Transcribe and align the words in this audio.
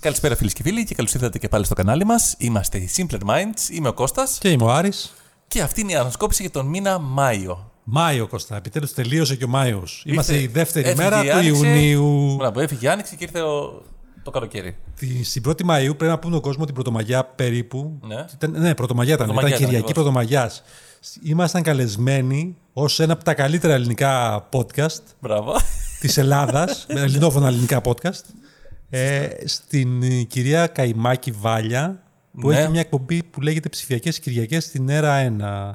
Καλησπέρα 0.00 0.36
φίλες 0.36 0.52
και 0.52 0.62
φίλοι 0.62 0.84
και 0.84 0.94
καλώς 0.94 1.14
ήρθατε 1.14 1.38
και 1.38 1.48
πάλι 1.48 1.64
στο 1.64 1.74
κανάλι 1.74 2.04
μας. 2.04 2.34
Είμαστε 2.38 2.78
οι 2.78 2.90
Simpler 2.96 3.18
Minds, 3.26 3.70
είμαι 3.72 3.88
ο 3.88 3.92
Κώστας 3.92 4.38
Και 4.40 4.50
είμαι 4.50 4.64
ο 4.64 4.72
Άρης. 4.72 5.12
και 5.48 5.60
αυτή 5.60 5.80
είναι 5.80 5.92
η 5.92 5.94
ανασκόπηση 5.94 6.42
για 6.42 6.50
τον 6.50 6.66
μήνα 6.66 6.98
Μάιο. 6.98 7.70
Μάιο, 7.84 8.26
Κώστα. 8.28 8.56
Επιτέλους 8.56 8.92
τελείωσε 8.92 9.36
και 9.36 9.44
ο 9.44 9.48
Μάιος. 9.48 10.02
Είμαστε 10.06 10.40
η 10.40 10.46
δεύτερη 10.46 10.88
έφυγε 10.88 11.02
μέρα 11.02 11.24
η 11.24 11.28
του 11.28 11.36
Άνοιξη. 11.36 11.66
Ιουνίου. 11.66 12.34
Μπράβο, 12.36 12.60
έφυγε 12.60 12.86
η 12.86 12.88
άνοιξη 12.88 13.16
και 13.16 13.24
ήρθε 13.24 13.40
ο... 13.40 13.82
το 14.22 14.30
καλοκαίρι. 14.30 14.76
Τη- 14.98 15.24
Στην 15.24 15.42
1η 15.46 15.62
Μαου 15.62 15.82
πρέπει 15.84 16.04
να 16.04 16.18
πούμε 16.18 16.32
τον 16.32 16.42
κόσμος 16.42 16.66
την 16.66 16.74
Πρωτομαγιά 16.74 17.24
περίπου. 17.24 17.98
Ναι. 18.06 18.24
Ήταν, 18.34 18.50
ναι, 18.56 18.74
Πρωτομαγιά 18.74 19.14
ήταν. 19.14 19.26
Πρωτομαγιά 19.26 19.56
ήταν 19.56 19.68
ήταν, 19.68 19.80
Κυριακή 19.80 19.90
ακριβώς. 19.90 19.92
Πρωτομαγιάς. 20.12 20.62
Ήμασταν 21.22 21.62
καλεσμένοι 21.62 22.56
ως 22.72 23.00
ένα 23.00 23.12
από 23.12 23.24
τα 23.24 23.34
καλύτερα 23.34 23.74
ελληνικά 23.74 24.48
podcast 24.52 25.02
Μπράβο. 25.20 25.56
της 26.00 26.16
Ελλάδας, 26.18 26.84
με 26.94 27.00
ελληνόφωνα 27.00 27.46
ελληνικά 27.46 27.80
podcast, 27.84 28.22
ε, 28.90 29.28
στην 29.44 30.02
ε, 30.02 30.22
κυρία 30.22 30.66
Καϊμάκη 30.66 31.30
Βάλια, 31.30 32.02
που 32.40 32.48
Ναι. 32.48 32.58
έχει 32.58 32.70
μια 32.70 32.80
εκπομπή 32.80 33.22
που 33.22 33.40
λέγεται 33.40 33.68
Ψηφιακές 33.68 34.18
Κυριακές 34.20 34.64
στην 34.64 34.88
ΕΡΑ 34.88 35.18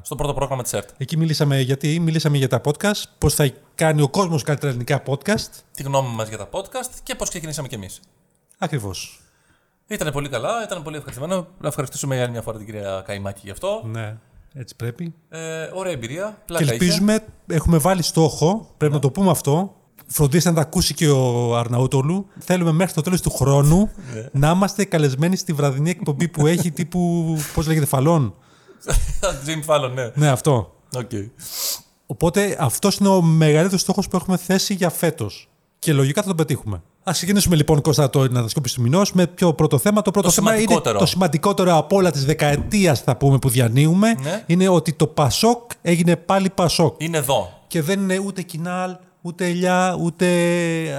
Στο 0.02 0.14
πρώτο 0.14 0.34
πρόγραμμα 0.34 0.62
της 0.62 0.72
ΕΡΤ. 0.72 0.88
Εκεί 0.96 1.16
μιλήσαμε 1.16 1.60
γιατί, 1.60 2.00
μιλήσαμε 2.00 2.36
για 2.36 2.48
τα 2.48 2.60
podcast, 2.64 3.02
πώς 3.18 3.34
θα 3.34 3.50
κάνει 3.74 4.02
ο 4.02 4.08
κόσμος 4.08 4.42
καλύτερα 4.42 4.68
ελληνικά 4.70 5.02
podcast. 5.06 5.50
Τη 5.74 5.82
γνώμη 5.82 6.08
μας 6.14 6.28
για 6.28 6.38
τα 6.38 6.48
podcast 6.50 6.90
και 7.02 7.14
πώς 7.14 7.28
ξεκινήσαμε 7.28 7.68
κι 7.68 7.74
εμείς. 7.74 8.00
Ακριβώς. 8.58 9.20
Ήταν 9.86 10.12
πολύ 10.12 10.28
καλά, 10.28 10.62
ήταν 10.64 10.82
πολύ 10.82 10.96
ευχαριστημένο. 10.96 11.46
Να 11.60 11.68
ευχαριστήσουμε 11.68 12.14
για 12.14 12.22
άλλη 12.24 12.32
μια 12.32 12.42
φορά 12.42 12.56
την 12.56 12.66
κυρία 12.66 13.02
Καϊμάκη 13.06 13.40
γι' 13.44 13.50
αυτό. 13.50 13.82
Ναι, 13.84 14.16
έτσι 14.54 14.76
πρέπει. 14.76 15.14
Ε, 15.28 15.70
ωραία 15.74 15.92
εμπειρία. 15.92 16.34
Και 16.36 16.42
Πλάκα 16.46 16.64
είχε. 16.64 16.72
ελπίζουμε, 16.72 17.24
έχουμε 17.46 17.78
βάλει 17.78 18.02
στόχο, 18.02 18.74
πρέπει 18.76 18.92
να 18.92 18.98
το 19.00 19.10
πούμε 19.10 19.30
αυτό, 19.30 19.76
φροντίστε 20.06 20.48
να 20.48 20.54
τα 20.54 20.60
ακούσει 20.60 20.94
και 20.94 21.08
ο 21.08 21.56
Αρναούτογλου. 21.56 22.26
Θέλουμε 22.38 22.72
μέχρι 22.72 22.94
το 22.94 23.00
τέλος 23.00 23.20
του 23.20 23.30
χρόνου 23.30 23.90
να 24.32 24.50
είμαστε 24.50 24.84
καλεσμένοι 24.84 25.36
στη 25.36 25.52
βραδινή 25.52 25.90
εκπομπή 25.90 26.28
που 26.28 26.46
έχει 26.46 26.70
τύπου, 26.70 27.36
πώς 27.54 27.66
λέγεται, 27.66 27.86
Fallon. 27.86 28.34
Jim 29.46 29.74
Fallon, 29.74 29.90
ναι. 29.94 30.10
Ναι, 30.14 30.28
αυτό. 30.28 30.74
Οκ. 30.96 31.10
Οπότε 32.06 32.56
αυτός 32.60 32.96
είναι 32.96 33.08
ο 33.08 33.22
μεγαλύτερος 33.22 33.80
στόχος 33.80 34.08
που 34.08 34.16
έχουμε 34.16 34.36
θέσει 34.36 34.74
για 34.74 34.90
φέτος. 34.90 35.48
Και 35.78 35.92
λογικά 35.92 36.20
θα 36.20 36.26
τον 36.26 36.36
πετύχουμε. 36.36 36.82
Ας 37.08 37.12
ξεκινήσουμε 37.12 37.56
λοιπόν, 37.56 37.80
Κώστα, 37.80 38.10
το 38.10 38.20
ανασκόπηση 38.20 38.74
του 38.74 38.82
μηνός 38.82 39.12
με 39.12 39.26
ποιο 39.26 39.54
πρώτο 39.54 39.78
θέμα. 39.78 40.02
Το 40.02 40.10
πρώτο 40.10 40.26
Το 40.28 40.34
θέμα 40.34 40.50
είναι 40.50 40.60
σημαντικότερο. 40.60 40.98
το 40.98 41.06
σημαντικότερο 41.06 41.76
από 41.76 41.96
όλα 41.96 42.10
της 42.10 42.24
δεκαετίας, 42.24 43.00
θα 43.00 43.16
πούμε, 43.16 43.38
που 43.38 43.48
διανύουμε. 43.48 44.14
Ναι. 44.22 44.44
Είναι 44.46 44.68
ότι 44.68 44.92
το 44.92 45.06
Πασόκ 45.06 45.70
έγινε 45.82 46.16
πάλι 46.16 46.50
Πασόκ. 46.50 46.94
Είναι 47.02 47.18
εδώ. 47.18 47.52
Και 47.66 47.82
δεν 47.82 48.00
είναι 48.00 48.18
ούτε 48.18 48.42
ΚΙΝΑΛ, 48.42 48.96
ούτε 49.26 49.46
ελιά, 49.46 49.96
ούτε 50.00 50.26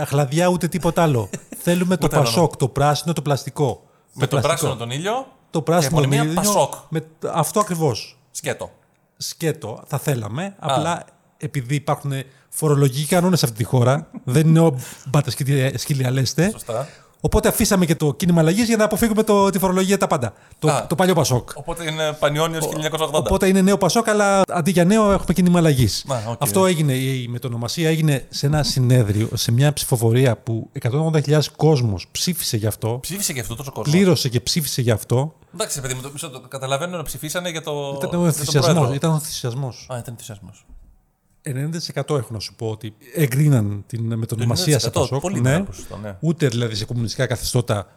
αχλαδιά, 0.02 0.48
ούτε 0.48 0.68
τίποτα 0.68 1.02
άλλο. 1.02 1.30
Θέλουμε 1.64 1.98
το 1.98 2.06
Ούτε 2.06 2.16
άλλο. 2.16 2.26
Πασόκ, 2.26 2.56
το 2.56 2.68
πράσινο, 2.68 3.14
το 3.14 3.22
πλαστικό. 3.22 3.84
Με 4.14 4.28
τον 4.28 4.42
πλαστικό. 4.42 4.48
πράσινο 4.48 4.76
τον 4.76 4.92
ήλιο. 4.92 5.28
Το 5.50 5.62
πράσινο 5.62 5.90
και 5.90 5.98
από 5.98 6.02
τον 6.02 6.10
μία 6.10 6.24
ήλιο, 6.24 6.34
Πασόκ. 6.34 6.74
Με 6.90 7.08
αυτό 7.34 7.60
ακριβώς 7.60 8.18
Σκέτο. 8.32 8.72
σκέτο, 9.18 9.84
θα 9.88 9.98
θέλαμε. 9.98 10.56
Απλά 10.60 11.04
επειδή 11.38 11.76
υπάρχουν 11.76 12.12
φορολογικοί 12.50 13.06
κανόνες 13.06 13.40
σε 13.40 13.46
αυτή 13.46 13.58
τη 13.58 13.64
χώρα, 13.64 14.10
δεν 14.24 14.48
είναι 14.48 14.60
ο 14.60 14.80
μπάτε 15.08 15.36
σκύλοι 15.76 16.12
αλέστε. 16.12 16.50
Σωστά. 16.52 16.88
Οπότε 17.28 17.48
αφήσαμε 17.48 17.86
και 17.86 17.96
το 17.96 18.14
κίνημα 18.14 18.40
αλλαγής 18.42 18.68
για 18.68 18.78
να 18.78 18.84
αποφύγουμε 18.84 19.24
το, 19.24 19.50
τη 19.50 19.60
φορολογία 19.60 19.98
τα 19.98 20.08
πάντα. 20.08 20.34
Το, 20.60 20.70
Α. 20.70 20.88
το 20.88 20.96
παλιό 20.96 21.14
Πασόκ. 21.14 21.50
Οπότε 21.56 21.92
είναι 21.92 22.14
Πανιόνιος 22.20 22.66
1980. 22.66 23.10
Οπότε 23.12 23.48
είναι 23.48 23.62
νέο 23.62 23.78
Πασόκ, 23.78 24.10
αλλά 24.10 24.42
αντί 24.48 24.72
για 24.72 24.86
νέο 24.86 25.12
έχουμε 25.12 25.34
κίνημα 25.34 25.60
αλλαγής. 25.60 26.06
Α, 26.08 26.16
οκ. 26.30 26.36
Αυτό 26.42 26.66
έγινε, 26.66 26.94
η 26.94 27.28
μετονομασία 27.28 27.90
έγινε 27.90 28.26
σε 28.30 28.46
ένα 28.46 28.64
συνέδριο, 28.64 29.30
σε 29.34 29.52
μια 29.52 29.74
ψηφοφορία 29.74 30.38
που 30.38 30.70
180.000 31.14 31.40
κόσμος 31.56 32.08
ψήφισε 32.12 32.58
γι' 32.58 32.68
αυτό. 32.68 33.00
Ψήφισε 33.02 33.34
και 33.34 33.40
αυτό 33.40 33.56
τόσο 33.56 33.72
κόσμο. 33.72 33.92
Πλήρωσε 33.92 34.30
και 34.30 34.40
ψήφισε 34.40 34.82
γι' 34.82 34.92
αυτό. 34.92 35.34
Εντάξει, 35.54 35.82
παιδί 35.82 35.94
μου, 35.94 36.02
το, 36.02 36.10
μισό, 36.14 36.30
το 36.30 36.40
καταλαβαίνω 36.40 36.98
να 36.98 37.04
ψηφίσανε 37.04 37.50
για 37.50 37.62
το. 37.62 37.72
Ήταν 37.72 38.10
για 38.10 38.20
ο 38.20 38.22
τον 38.22 38.26
ενθουσιασμός. 38.26 38.74
πρόεδρο. 38.74 38.94
Ήταν 38.94 39.12
ο 39.12 39.14
ενθουσιασμός. 39.14 39.86
Α, 39.90 39.98
ήταν 39.98 40.06
ενθουσιασμός. 40.08 40.66
90% 41.44 42.18
έχω 42.18 42.28
να 42.30 42.40
σου 42.40 42.56
πω 42.56 42.70
ότι 42.70 42.96
εγκρίναν 43.16 43.84
την 43.88 44.14
μετονομασία 44.14 44.80
σε 44.80 44.88
90%, 44.90 44.92
Πασόκ. 44.94 45.22
πολύ 45.22 45.36
ναι. 45.36 45.42
μεγάλο 45.42 45.64
ποσοστό, 45.64 45.98
ναι. 45.98 46.18
Ούτε 46.20 46.48
δηλαδή 46.48 46.76
σε 46.76 46.86
κομμουνιστικά 46.86 47.26
καθεστώτα 47.26 47.88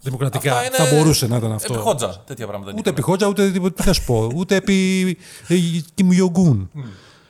δημοκρατικά 0.00 0.52
Αυτά 0.52 0.66
είναι 0.66 0.76
θα 0.76 0.96
μπορούσε 0.96 1.26
να 1.26 1.36
ήταν 1.36 1.52
αυτό. 1.52 1.74
Επί 1.74 1.82
χότζα, 1.82 2.22
τέτοια 2.26 2.46
πράγματα. 2.46 2.72
Ούτε 2.78 2.90
επί 2.90 3.00
Χότζα, 3.00 3.26
ούτε 3.26 3.50
τίποτα. 3.50 3.82
Τι 3.82 3.86
να 3.88 3.92
σου 3.92 4.04
πω. 4.04 4.30
Ούτε 4.34 4.54
επί 4.54 5.08
ε, 5.48 5.54
Κιμ 5.94 6.10
Ιογκούν. 6.12 6.70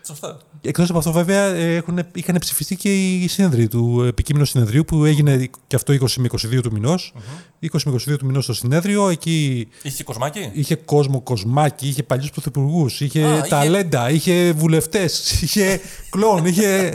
Σωστά. 0.06 0.36
Εκτός 0.62 0.88
από 0.90 0.98
αυτό, 0.98 1.12
βέβαια, 1.12 1.42
ε, 1.44 1.74
έχουν, 1.76 1.98
είχαν 2.14 2.36
ψηφιστεί 2.40 2.76
και 2.76 3.12
οι 3.14 3.28
σύνεδροι 3.28 3.68
του 3.68 4.02
επικείμενου 4.06 4.44
συνεδρίου 4.44 4.84
που 4.84 5.04
έγινε 5.04 5.50
και 5.66 5.76
αυτό 5.76 5.92
20 5.92 5.98
με 6.16 6.28
22 6.56 6.60
του 6.62 6.72
μηνο 6.72 6.94
20 6.94 6.98
με 7.84 7.92
22 7.92 8.16
του 8.18 8.26
μηνός 8.26 8.44
στο 8.44 8.52
συνέδριο. 8.54 9.08
Εκεί 9.08 9.68
Είχε 9.82 9.96
και 9.96 10.04
κοσμάκι. 10.04 10.50
είχε 10.52 10.74
κόσμο 10.74 11.20
κοσμάκι, 11.20 11.88
είχε 11.88 12.02
παλιούς 12.02 12.30
πρωθυπουργούς, 12.30 13.00
είχε 13.00 13.24
Α, 13.24 13.36
είχε- 13.38 13.48
ταλέντα, 13.48 14.10
είχε 14.10 14.52
βουλευτές, 14.52 15.30
είχε 15.42 15.80
κλόν, 16.10 16.44
είχε 16.44 16.92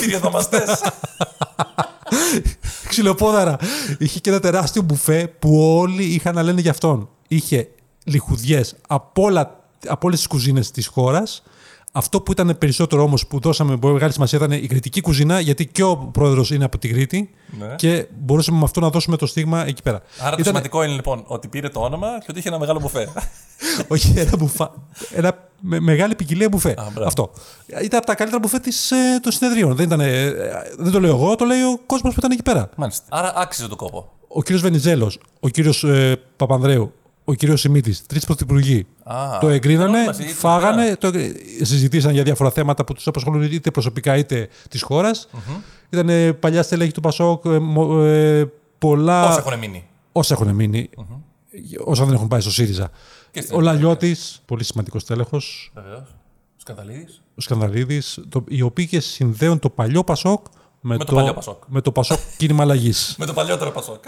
Κυριοδομαστέ. 0.00 0.64
ξυλοπόδαρα. 2.88 3.56
Είχε 3.98 4.18
και 4.20 4.30
ένα 4.30 4.40
τεράστιο 4.40 4.82
μπουφέ 4.82 5.26
που 5.38 5.76
όλοι 5.78 6.02
είχαν 6.04 6.34
να 6.34 6.42
λένε 6.42 6.60
για 6.60 6.70
αυτόν. 6.70 7.08
Είχε 7.28 7.68
λιχουδιές 8.04 8.76
από, 8.88 9.22
όλα, 9.22 9.64
από 9.86 10.06
όλες 10.06 10.18
τις 10.18 10.26
κουζίνες 10.26 10.70
της 10.70 10.86
χώρας. 10.86 11.42
Αυτό 11.94 12.20
που 12.20 12.32
ήταν 12.32 12.56
περισσότερο 12.58 13.02
όμως 13.02 13.26
που 13.26 13.38
δώσαμε 13.40 13.76
πολύ 13.76 13.94
μεγάλη 13.94 14.12
σημασία 14.12 14.38
ήταν 14.38 14.52
η 14.52 14.66
κριτική 14.66 15.00
κουζίνα, 15.00 15.40
γιατί 15.40 15.66
και 15.66 15.82
ο 15.82 15.96
πρόεδρος 15.96 16.50
είναι 16.50 16.64
από 16.64 16.78
τη 16.78 16.88
Κρήτη 16.88 17.30
Ναι. 17.58 17.74
και 17.76 18.06
μπορούσαμε 18.18 18.58
με 18.58 18.64
αυτό 18.64 18.80
να 18.80 18.90
δώσουμε 18.90 19.16
το 19.16 19.26
στίγμα 19.26 19.66
εκεί 19.66 19.82
πέρα. 19.82 19.96
Άρα 20.18 20.28
το 20.30 20.32
Ήταν- 20.32 20.44
σημαντικό 20.44 20.82
είναι 20.82 20.92
λοιπόν 20.92 21.24
ότι 21.26 21.48
πήρε 21.48 21.68
το 21.68 21.80
όνομα 21.80 22.06
και 22.18 22.26
ότι 22.28 22.38
είχε 22.38 22.48
ένα 22.48 22.58
μεγάλο 22.58 22.80
μπουφέ. 22.80 23.08
Όχι, 23.88 24.12
ένα 24.16 24.36
μπουφά. 24.38 24.70
Ένα 25.14 25.48
με, 25.60 25.80
μεγάλη 25.80 26.14
ποικιλία 26.14 26.48
μπουφέ. 26.48 26.72
μπράβο. 26.74 27.04
αυτό. 27.04 27.30
Ήταν 27.66 27.98
από 27.98 28.06
τα 28.06 28.14
καλύτερα 28.14 28.40
μπουφέ 28.42 28.58
της, 28.58 28.90
ε, 28.90 28.96
των 29.22 29.32
συνεδρίων. 29.32 29.74
Δεν, 29.76 29.86
ήταν, 29.86 30.00
ε, 30.00 30.30
δεν 30.78 30.92
το 30.92 31.00
λέω 31.00 31.10
εγώ, 31.14 31.34
το 31.36 31.44
λέει 31.44 31.62
ο 31.62 31.78
κόσμος 31.86 32.12
που 32.12 32.18
ήταν 32.18 32.30
εκεί 32.30 32.42
πέρα. 32.42 32.70
Μάλιστα. 32.76 33.04
Άρα 33.08 33.32
άξιζε 33.36 33.68
τον 33.68 33.76
κόπο. 33.76 34.12
ο 34.28 34.42
κύριος 34.42 34.62
Βενιζέλος, 34.62 35.18
ο 35.40 35.48
κύριος 35.48 35.84
ε, 35.84 36.20
Παπανδρέου, 36.36 36.92
ο 37.32 37.34
κύριος 37.34 37.60
Σιμίτης, 37.60 38.06
τρεις 38.06 38.24
πρωθυπουργοί, 38.24 38.86
Α, 39.04 39.38
το 39.40 39.48
εγκρίνανε, 39.48 39.96
όλοι 39.98 40.06
μαζί, 40.06 40.22
φάγανε, 40.24 40.96
το, 40.96 41.06
εγκ- 41.06 41.36
συζητήσαν 41.64 42.12
για 42.12 42.22
διάφορα 42.22 42.50
θέματα 42.50 42.84
που 42.84 42.92
τους 42.92 43.06
απασχολούν 43.06 43.42
είτε 43.42 43.70
προσωπικά 43.70 44.16
είτε 44.16 44.48
της 44.68 44.82
χώρας. 44.82 45.28
Ήταν 45.90 46.08
ε, 46.08 46.32
παλιά 46.32 46.62
στελέχη 46.62 46.92
του 46.92 47.00
Πασόκ, 47.00 47.44
ε, 47.44 47.58
μο- 47.58 48.02
ε, 48.02 48.52
πολλά... 48.78 49.28
Όσοι 49.28 49.38
έχουν 49.46 49.58
μείνει. 49.58 49.86
όσα 50.12 50.34
έχουν 50.34 50.48
μείνει, 50.54 50.90
όσα 51.84 52.04
δεν 52.04 52.14
έχουν 52.14 52.28
πάει 52.28 52.40
στο 52.40 52.50
ΣΥΡΙΖΑ. 52.50 52.90
Και 53.30 53.40
στην 53.40 53.56
Ο 53.56 53.60
Λαλιώτης, 53.60 54.42
πολύ 54.46 54.64
σημαντικός 54.64 55.04
τέλεχος, 55.04 55.72
Βεβαίως. 55.74 56.14
Σκανδαλίδης. 56.56 57.22
ο 57.34 57.40
Σκανδαλίδης, 57.40 58.18
το, 58.28 58.44
οι 58.48 58.62
οποίοι 58.62 58.86
και 58.86 59.00
συνδέουν 59.00 59.58
το 59.58 59.70
παλιό 59.70 60.04
Πασόκ 60.04 60.44
με, 60.80 60.96
το 60.96 61.14
παλιό 61.14 61.34
Πασόκ. 61.34 61.62
με 61.66 61.80
το 61.80 61.92
Πασόκ 61.92 62.18
κίνημα 62.36 62.62
αλλαγής. 62.62 63.14
Με 63.18 63.26
το 63.26 63.32
παλιότερο 63.32 63.70
Πασόκ. 63.70 64.04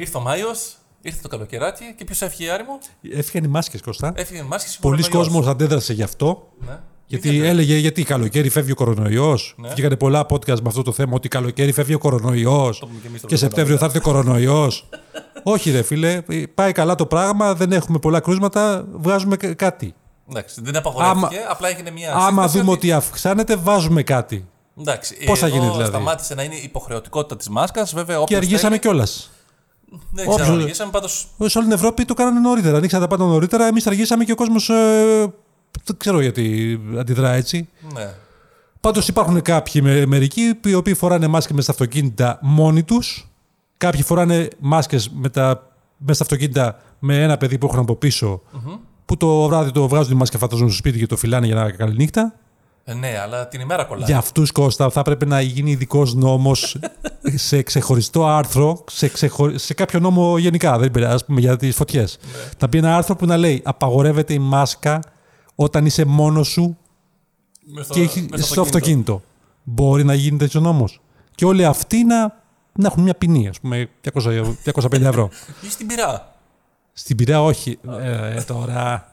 Ήρθε 0.00 0.16
ο 0.18 0.20
Μάιος, 0.20 0.76
ήρθε 1.02 1.18
το 1.22 1.28
καλοκαιράκι 1.28 1.94
και 1.96 2.04
ποιος 2.04 2.22
έφυγε 2.22 2.50
Άρη 2.50 2.62
μου; 2.62 2.78
Έφυγαν 3.18 3.44
οι 3.44 3.48
μάσκες, 3.48 3.80
Κώστα. 3.80 4.12
Έφυγε 4.16 4.42
μάσκες 4.42 4.78
Πολλοί 4.80 5.08
κόσμος 5.08 5.46
αντέδρασε 5.46 5.92
γι' 5.92 6.02
αυτό. 6.02 6.48
Ναι. 6.66 6.78
Γιατί 7.06 7.42
έλεγε 7.44 7.76
γιατί 7.76 8.02
καλοκαίρι 8.02 8.48
φεύγει 8.48 8.72
ο 8.72 8.74
κορονοϊός. 8.74 9.54
Ναι. 9.58 9.68
Βγήκανε 9.68 9.96
πολλά 9.96 10.26
podcast 10.30 10.60
με 10.60 10.68
αυτό 10.68 10.82
το 10.82 10.92
θέμα 10.92 11.12
ότι 11.14 11.28
καλοκαίρι 11.28 11.72
φεύγει 11.72 11.94
ο 11.94 11.98
κορονοϊός. 11.98 12.78
πούμε 12.78 12.92
και 13.02 13.06
εμείς 13.06 13.20
το 13.20 13.26
Και 13.26 13.36
Σεπτέμβριο 13.36 13.76
θα 13.76 13.84
έρθει 13.84 13.98
ο 13.98 14.00
κορονοϊός. 14.00 14.88
Όχι, 15.42 15.70
ρε 15.70 15.82
φίλε, 15.82 16.22
πάει 16.54 16.72
καλά 16.72 16.94
το 16.94 17.06
πράγμα, 17.06 17.54
δεν 17.54 17.72
έχουμε 17.72 17.98
πολλά 17.98 18.20
κρούσματα, 18.20 18.84
βγάζουμε 18.92 19.36
κα- 19.36 19.54
κάτι. 19.54 19.94
Εντάξει, 20.30 20.60
δεν 20.62 20.76
απαγορεύτηκε, 20.76 21.40
απλά 21.48 21.68
έγινε 21.68 21.90
μια. 21.90 22.12
Άμα 22.14 22.42
σύσταση 22.42 22.58
δούμε 22.58 22.70
ότι 22.70 22.92
αυξάνεται, 22.92 23.56
βάζουμε 23.56 24.02
κάτι. 24.02 24.46
Εντάξει, 24.80 25.14
Πώς 25.24 25.38
θα 25.38 25.46
εδώ 25.46 25.56
γίνει 25.56 25.70
δηλαδή; 25.70 25.88
Σταμάτησε 25.90 26.34
να 26.34 26.42
είναι 26.42 26.54
υποχρεωτικότητα 26.54 27.36
της 27.36 27.48
μάσκας. 27.48 27.94
Βέβαια, 27.94 28.16
Και 28.16 28.22
όποιος 28.22 28.38
αργήσαμε 28.38 28.68
θέλει- 28.68 28.80
κιόλας. 28.80 29.30
Δεν 29.90 30.28
ξέρω, 30.28 30.32
όποιος- 30.32 30.48
αργήσαμε 30.62 30.90
πάντω. 30.90 31.08
Σε 31.08 31.58
όλη 31.58 31.66
την 31.66 31.72
Ευρώπη 31.72 32.04
το 32.04 32.14
κάνανε 32.14 32.40
νωρίτερα. 32.40 32.76
Ανοίξαν 32.76 33.00
τα 33.00 33.06
πάντα 33.06 33.24
νωρίτερα. 33.24 33.66
Εμείς 33.66 33.86
αργήσαμε 33.86 34.24
και 34.24 34.32
ο 34.32 34.34
κόσμος. 34.34 34.68
Ε, 34.68 35.32
δεν 35.84 35.96
ξέρω 35.96 36.20
γιατί 36.20 36.78
αντιδρά 36.98 37.32
έτσι. 37.32 37.68
Ναι. 37.94 38.14
Πάντως 38.80 39.08
υπάρχουν 39.08 39.42
κάποιοι 39.42 39.80
με, 39.84 40.06
μερικοί 40.06 40.58
οι 40.64 40.74
οποίοι 40.74 40.94
φοράνε 40.94 41.26
μάσκες 41.26 41.52
μέσα 41.56 41.72
στα 41.72 41.84
αυτοκίνητα 41.84 42.38
μόνοι 42.42 42.82
τους. 42.82 43.28
Κάποιοι 43.76 44.02
φοράνε 44.02 44.48
μάσκες 44.58 45.10
με 45.14 45.28
τα, 45.28 45.70
μέσα 45.96 46.14
στα 46.14 46.22
αυτοκίνητα 46.24 46.78
με 46.98 47.22
ένα 47.22 47.36
παιδί 47.36 47.58
που 47.58 47.66
έχουν 47.66 47.78
από 47.78 47.96
πίσω, 47.96 48.40
Που 49.04 49.16
το 49.16 49.46
βράδυ 49.46 49.70
το 49.70 49.88
βγάζουν 49.88 50.08
τη 50.08 50.14
μάσκα, 50.14 50.38
φανταζόμουν 50.38 50.70
στο 50.72 50.78
σπίτι 50.78 50.98
και 50.98 51.06
το 51.06 51.16
φυλάνε 51.16 51.46
για 51.46 51.54
να 51.54 51.70
καλή 51.70 51.96
νύχτα. 51.96 52.34
Ε, 52.90 52.94
ναι, 52.94 53.18
αλλά 53.22 53.48
την 53.48 53.60
ημέρα 53.60 53.84
κολλάει. 53.84 54.04
Για 54.06 54.18
αυτούς, 54.18 54.52
Κώστα, 54.52 54.90
θα 54.90 55.02
πρέπει 55.02 55.26
να 55.26 55.40
γίνει 55.40 55.70
ειδικός 55.70 56.14
νόμος 56.14 56.76
σε 57.34 57.62
ξεχωριστό 57.62 58.26
άρθρο, 58.26 58.84
σε, 58.90 59.08
ξεχω... 59.08 59.58
σε 59.58 59.74
κάποιο 59.74 60.00
νόμο 60.00 60.38
γενικά. 60.38 60.78
Δεν 60.78 60.90
πειράζει, 60.90 61.14
ας 61.14 61.24
πούμε, 61.24 61.40
για 61.40 61.56
τις 61.56 61.76
φωτιές. 61.76 62.18
Θα 62.58 62.66
μπει 62.66 62.78
ένα 62.78 62.96
άρθρο 62.96 63.16
που 63.16 63.26
να 63.26 63.36
λέει 63.36 63.60
Απαγορεύεται 63.64 64.32
η 64.34 64.38
μάσκα 64.38 65.00
όταν 65.54 65.86
είσαι 65.86 66.04
μόνος 66.04 66.48
σου 66.48 66.76
Μες 67.64 67.84
στο- 67.84 67.94
και 67.94 68.00
έχει 68.00 68.26
μες 68.30 68.46
στο 68.46 68.60
αυτοκίνητο. 68.60 69.22
Μπορεί 69.62 70.04
να 70.04 70.14
γίνει 70.14 70.38
τέτοιο 70.38 70.60
νόμος. 70.60 71.00
Και 71.34 71.44
όλοι 71.44 71.64
αυτοί 71.64 72.04
να, 72.04 72.20
να 72.72 72.86
έχουν 72.86 73.02
μια 73.02 73.14
ποινή, 73.14 73.48
ας 73.48 73.60
πούμε, 73.60 73.88
200, 74.12 74.56
250 74.64 75.00
ευρώ. 75.00 75.28
Ή 75.66 75.70
στην 75.70 75.86
πυρά. 75.86 76.32
Στην 76.92 77.16
Πειραιά 77.16 77.42
όχι. 77.42 77.78
Ε, 78.00 78.36
ε, 78.36 78.42
τώρα. 78.42 79.12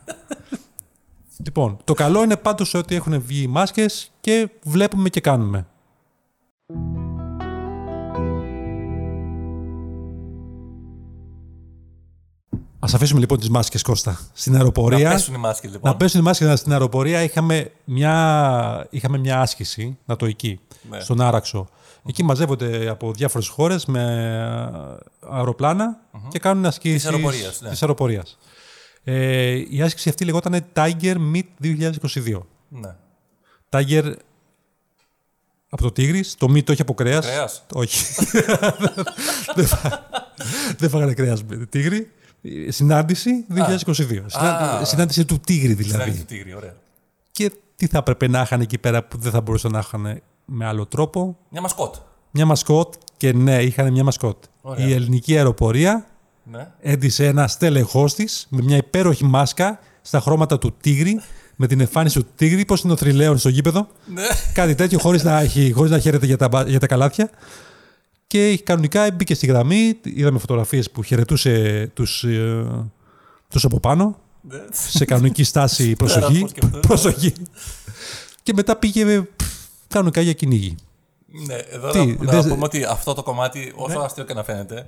Λοιπόν, 1.44 1.78
το 1.84 1.94
καλό 1.94 2.24
είναι 2.24 2.38
πάντως 2.38 2.74
ότι 2.74 2.96
έχουν 2.96 3.22
βγει 3.22 3.42
οι 3.42 3.48
μάσκες 3.48 4.12
και 4.22 4.50
βλέπουμε 4.64 5.10
και 5.10 5.22
κάνουμε. 5.22 5.68
Ας 12.80 12.94
αφήσουμε 12.94 13.20
λοιπόν 13.20 13.40
τις 13.40 13.50
μάσκες, 13.50 13.82
Κώστα. 13.82 14.20
Στην 14.34 14.56
αεροπορία. 14.56 15.08
Να 15.08 15.14
πέσουν 15.14 15.34
οι 15.34 15.38
μάσκες 15.38 15.72
λοιπόν. 15.72 15.92
Να 15.92 15.98
πέσουν 15.98 16.20
οι 16.20 16.24
μάσκες 16.24 16.60
στην 16.60 16.72
αεροπορία. 16.72 17.22
Είχαμε 17.24 17.72
μια, 17.84 18.88
είχαμε 18.90 19.18
μια 19.18 19.42
άσκηση 19.42 19.98
νατοική 20.06 20.60
Ναι. 20.90 21.00
στον 21.00 21.22
Άραξο. 21.22 21.68
Εκεί 22.08 22.24
μαζεύονται 22.24 22.90
από 22.90 23.12
διάφορες 23.12 23.48
χώρες 23.48 23.86
με 23.86 24.02
αεροπλάνα 25.30 26.00
και 26.28 26.40
κάνουν 26.40 26.66
ασκήσεις 26.66 27.02
Της 27.02 27.06
αεροπορίας, 27.12 27.62
ναι. 27.62 27.70
της 27.70 27.82
αεροπορίας. 27.82 28.38
Ε, 29.08 29.64
η 29.70 29.82
άσκηση 29.82 30.10
αυτή 30.10 30.26
λεγόταν 30.26 30.66
Tiger 30.74 31.16
Meet 31.34 31.42
2022. 31.64 32.40
Ναι. 32.70 32.96
Tiger 33.70 34.14
από 35.70 35.84
το 35.84 35.92
Τίγρης, 35.92 36.36
το 36.36 36.48
Meat 36.54 36.70
όχι 36.70 36.82
από 36.82 36.94
κρέας. 36.94 37.26
Κρέας. 37.26 37.66
Όχι. 37.74 38.26
δεν, 39.56 39.66
φά... 39.66 39.90
δεν 40.78 40.90
φάγανε 40.90 41.14
κρέας 41.14 41.44
με 41.44 41.66
τίγρη. 41.66 42.12
Ε, 42.42 42.72
Συνάντηση 42.72 43.46
2022. 43.56 43.84
Συνά- 44.26 44.82
Συνάντηση 44.86 45.26
του 45.26 45.40
Τίγρη 45.40 45.74
δηλαδή. 45.74 45.92
Συνάντηση 45.92 46.20
του 46.20 46.26
τίγρη, 46.26 46.54
ωραία. 46.54 46.76
Και 47.32 47.52
τι 47.76 47.88
θα 47.88 47.98
έπρεπε 47.98 48.28
να 48.28 48.42
είχαν 48.42 48.62
εκεί 48.62 48.78
πέρα 48.78 49.04
που 49.04 49.18
δεν 49.18 49.32
θα 49.32 49.42
μπορούσαν 49.42 49.72
να 49.72 49.80
είχαν 49.80 50.22
με 50.46 50.66
άλλο 50.66 50.86
τρόπο; 50.86 51.38
Μια 51.50 51.62
μασκότ. 51.62 51.96
Μια 52.32 52.46
μασκότ 52.46 52.94
και 53.18 53.34
ναι, 53.34 53.64
είχαν 53.64 53.92
μια 53.92 54.04
μασκότ. 54.04 54.44
Ωραία. 54.62 54.88
Η 54.88 54.94
ελληνική 54.94 55.38
αεροπορία 55.38 56.06
Ναι. 56.52 56.68
έντυσε 56.82 57.26
ένα 57.26 57.48
στέλεχό 57.48 58.06
τη 58.06 58.26
με 58.50 58.62
μια 58.62 58.78
υπέροχη 58.78 59.26
μάσκα 59.26 59.80
στα 60.02 60.20
χρώματα 60.20 60.58
του 60.58 60.76
τίγρη, 60.82 61.22
με 61.56 61.68
την 61.68 61.80
εμφάνιση 61.80 62.20
του 62.20 62.28
τίγρη, 62.36 62.66
πώς 62.66 62.82
είναι 62.82 62.94
ο 62.94 62.96
θρυλαίων 62.96 63.38
στο 63.38 63.50
γήπεδο. 63.50 63.88
Ναι. 64.14 64.24
Κάτι 64.54 64.76
τέτοιο 64.76 65.00
χωρίς 65.00 65.24
να, 65.24 65.40
έχει- 65.40 65.72
χωρίς 65.72 65.92
να 65.92 66.00
χαίρεται 66.00 66.26
για 66.26 66.38
τα, 66.38 66.48
μπα- 66.48 66.68
για 66.70 66.80
τα 66.80 66.88
καλάθια. 66.88 67.30
Και 68.28 68.58
κανονικά 68.64 69.12
μπήκε 69.12 69.34
στη 69.36 69.46
γραμμή. 69.48 69.98
Είδαμε 70.04 70.40
φωτογραφίες 70.40 70.92
που 70.92 71.04
χαιρετούσε 71.04 71.90
τους 71.94 72.26
τους 73.48 73.66
από 73.66 73.80
πάνω 73.80 74.20
Ναι. 74.42 74.58
σε 74.72 75.06
κανονική 75.06 75.44
στάση 75.44 75.96
προσοχή. 76.02 76.40
πώς 76.40 76.52
και 76.52 76.60
αυτό. 76.64 76.80
προσοχή. 76.80 77.34
και 78.44 78.54
μετά 78.56 78.76
πήγε 78.76 79.22
πφ, 79.22 79.46
κανονικά 79.88 80.22
για 80.22 80.34
κυνήγι. 80.34 80.76
Ναι, 81.48 81.56
εδώ 81.56 81.90
Τι, 81.90 82.06
να, 82.06 82.24
να 82.34 82.42
δεν- 82.42 82.50
πούμε 82.52 82.64
ότι 82.66 82.84
αυτό 82.84 83.14
το 83.14 83.24
κομμάτι, 83.24 83.74
όσο 83.76 84.00
αστείο 84.00 84.24
και 84.24 84.34
να 84.34 84.44
φαίνεται, 84.44 84.86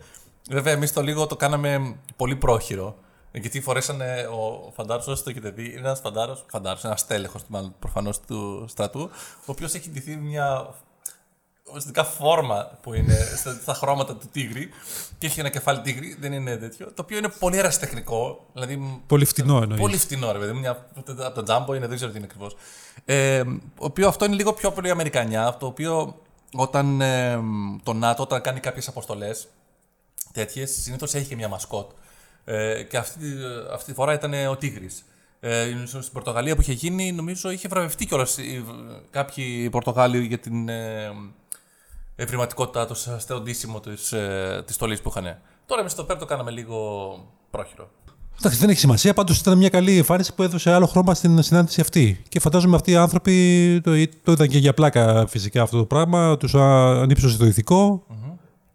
βέβαια 0.50 0.74
εμείς 0.74 0.94
το 0.94 1.02
λίγο 1.02 1.28
το 1.28 1.36
κάναμε 1.36 1.96
πολύ 2.16 2.36
πρόχειρο. 2.36 2.96
Γιατί 3.32 3.62
φορέσανε 3.62 4.28
ο 4.32 4.72
φαντάρο, 4.76 5.04
όσοι 5.08 5.24
το 5.24 5.30
έχετε 5.30 5.50
δει, 5.50 5.70
είναι 5.70 5.80
ένας 5.80 6.00
φαντάρος, 6.00 6.46
φαντάρο, 6.50 6.80
ένας 6.84 7.08
τέλεχο 7.08 7.40
μάλλον 7.48 7.76
προφανώς 7.80 8.20
του 8.20 8.66
στρατού, 8.68 9.10
ο 9.40 9.46
οποίος 9.46 9.74
έχει 9.74 9.90
ντυθεί 9.90 10.16
μια 10.16 10.76
ουσιαστικά 11.68 12.04
φόρμα 12.04 12.72
που 12.82 12.94
είναι 12.94 13.16
στα, 13.36 13.60
στα 13.62 13.74
χρώματα 13.74 14.16
του 14.16 14.28
τίγρη 14.32 14.70
και 15.18 15.28
έχει 15.28 15.40
ένα 15.40 15.50
κεφάλι 15.50 15.82
τίγρη, 15.82 16.18
δεν 16.20 16.34
είναι 16.34 16.58
τέτοιο. 16.58 16.86
Το 16.86 17.02
οποίο 17.02 17.18
είναι 17.18 17.30
πολύ 17.40 17.58
ερασιτεχνικό. 17.58 18.46
Δηλαδή, 18.54 19.02
Πολύ 19.08 19.26
φτηνό 19.26 19.62
εννοείς. 19.62 19.82
Πολύ 19.82 19.98
φτηνό, 19.98 20.32
ρε 20.32 20.40
παιδί 20.40 20.52
μου. 20.52 20.60
Μια, 20.60 20.88
από 20.96 21.32
το 21.36 21.44
τζάμπο 21.44 21.74
είναι, 21.74 21.88
δεν 21.88 21.96
ξέρω 21.96 22.12
τι 22.12 22.18
είναι 22.18 22.28
ακριβώς. 22.30 22.56
Ε, 23.06 23.40
ο 23.80 23.86
οποίος 23.86 24.08
αυτό 24.08 24.26
είναι 24.26 24.36
λίγο 24.36 24.54
πιο 24.54 24.72
πολύ 24.72 24.90
Αμερικανιά. 24.90 25.58
Το 25.60 25.66
οποίο 25.66 26.16
όταν 26.54 27.02
ε, 27.02 27.40
το 27.84 27.94
ΝΑΤΟ, 27.94 28.24
όταν 28.24 28.42
κάνει 28.42 28.60
κάποιες 28.60 28.88
αποστολές 28.88 29.48
τέτοιες, 30.34 30.72
συνήθως 30.82 31.14
έχει 31.14 31.28
και 31.28 31.36
μια 31.36 31.48
μασκότ. 31.48 31.90
Ε, 32.46 32.84
και 32.84 32.98
αυτή, 32.98 33.20
τη- 33.20 33.26
αυτή 33.74 33.86
τη 33.86 33.94
φορά 33.94 34.14
ήταν 34.14 34.34
ο 34.50 34.56
Τίγρης. 34.56 35.04
Ε, 35.40 35.66
στην 35.86 36.14
Πορτογαλία 36.14 36.56
που 36.56 36.62
είχε 36.62 36.74
γίνει, 36.74 37.12
νομίζω 37.12 37.50
είχε 37.50 37.68
βραβευτεί 37.68 38.06
κιόλας 38.06 38.38
κάποιοι 39.12 39.70
Πορτογάλοι 39.70 40.26
για 40.26 40.38
την 40.38 40.70
ε, 40.70 41.12
ευρηματικότητά 42.16 42.86
τους 42.88 43.08
στο 43.18 43.40
ντύσιμο 43.42 43.80
της 43.80 44.12
ε, 44.12 44.64
της 44.66 44.76
στολής 44.76 45.02
που 45.02 45.10
είχαν. 45.10 45.38
Τώρα 45.66 45.82
εμείς 45.82 45.96
το 45.96 46.04
πέρα 46.04 46.20
το 46.20 46.26
κάναμε 46.26 46.52
λίγο 46.52 46.78
πρόχειρο. 47.52 47.90
Εντάξει, 48.40 48.60
δεν 48.60 48.70
έχει 48.70 48.80
σημασία. 48.80 49.14
Πάντως 49.14 49.40
ήταν 49.40 49.58
μια 49.58 49.70
καλή 49.70 49.98
εμφάνιση 49.98 50.34
που 50.34 50.44
έδωσε 50.44 50.72
άλλο 50.72 50.86
χρώμα 50.86 51.14
στην 51.16 51.42
συνάντηση 51.42 51.82
αυτή. 51.82 52.24
Και 52.30 52.40
φαντάζομαι 52.40 52.76
αυτοί 52.76 52.92
οι 52.92 52.96
άνθρωποι 52.96 53.82
το, 53.84 53.92
το 54.24 54.32
είδαν 54.32 54.48
και 54.48 54.58
για 54.58 54.74
πλάκα 54.74 55.28
φυσικά 55.28 55.62
αυτό 55.62 55.78
το 55.78 55.86
πράγμα. 55.86 56.38
Τους 56.38 56.56
ανύψωσε 56.56 57.38
το 57.38 57.46
ηθικο 57.46 58.04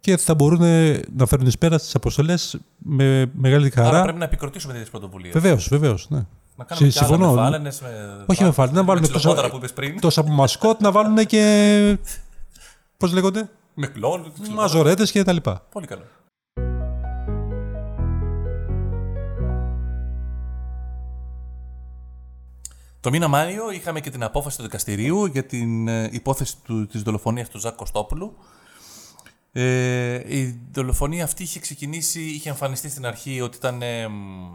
και 0.03 0.17
θα 0.17 0.35
μπορούν 0.35 0.59
να 1.15 1.25
φέρουν 1.25 1.47
εις 1.47 1.57
πέρα 1.57 1.77
στι 1.77 1.91
αποστολές 1.93 2.57
με 2.77 3.31
μεγάλη 3.35 3.71
Άρα 3.75 3.85
χαρά. 3.85 4.01
πρέπει 4.03 4.17
να 4.17 4.25
επικροτήσουμε 4.25 4.71
τέτοιες 4.73 4.89
πρωτοβουλίες. 4.91 5.33
Βεβαίως, 5.33 5.67
βεβαίως. 5.69 6.09
Ναι. 6.09 6.25
Να 6.55 6.63
κάνουμε 6.63 6.89
Συ- 6.89 6.99
και 6.99 7.05
άλλα 7.05 7.17
με 7.17 7.23
συμφωνώ. 7.25 7.41
φάλαινες, 7.41 7.81
με... 7.81 7.87
Όχι 8.25 8.43
με 8.43 8.51
φάλαινες, 8.51 8.79
να 8.79 8.85
βάλουν 8.85 9.01
με 9.01 9.07
τόσα- 9.07 9.17
ξυλοκόταρα 9.19 9.49
που 9.53 9.57
είπες 9.57 9.73
πριν. 9.73 9.99
Τόσο 9.99 10.21
από 10.21 10.31
μασκότ 10.31 10.81
να 10.81 10.91
βάλουν 10.91 11.25
και. 11.25 11.97
Πώς 12.97 13.13
λέγονται, 13.13 13.49
Με 13.73 13.87
κλόν. 13.87 14.21
ξυλοκόταρα. 14.21 14.61
Μαζορέτες 14.61 15.11
και 15.11 15.23
τα 15.23 15.31
λοιπά. 15.33 15.65
Πολύ 15.71 15.85
καλό. 15.87 16.03
Το 22.99 23.09
μήνα 23.09 23.27
Μάιο 23.27 23.71
είχαμε 23.71 23.99
και 23.99 24.09
την 24.09 24.23
απόφαση 24.23 24.57
του 24.57 24.63
δικαστηρίου 24.63 25.25
για 25.25 25.43
την 25.45 25.87
ε, 25.87 26.09
υπόθεση 26.11 26.55
του, 26.63 26.87
της 26.87 27.01
δολοφονίας 27.01 27.49
του 27.49 27.59
Ζακ 27.59 27.75
Κωστόπουλου. 27.75 28.33
Ε, 29.55 30.37
η 30.37 30.59
δολοφονία 30.71 31.23
αυτή 31.23 31.43
είχε 31.43 31.59
ξεκινήσει, 31.59 32.21
είχε 32.21 32.49
εμφανιστεί 32.49 32.89
στην 32.89 33.05
αρχή 33.05 33.41
ότι 33.41 33.57
ήταν 33.57 33.81
ε, 33.81 34.07
μ, 34.07 34.53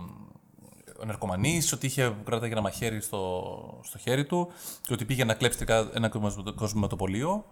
ο 1.00 1.04
ναρκωμανής, 1.04 1.72
ότι 1.72 1.86
είχε 1.86 2.16
κρατάει 2.24 2.50
ένα 2.50 2.60
μαχαίρι 2.60 3.00
στο, 3.00 3.80
στο 3.84 3.98
χέρι 3.98 4.24
του 4.24 4.52
και 4.86 4.92
ότι 4.92 5.04
πήγε 5.04 5.24
να 5.24 5.34
κλέψει 5.34 5.58
τελικά 5.58 5.90
ένα 5.94 6.10
κοσμηματοπολείο. 6.54 7.44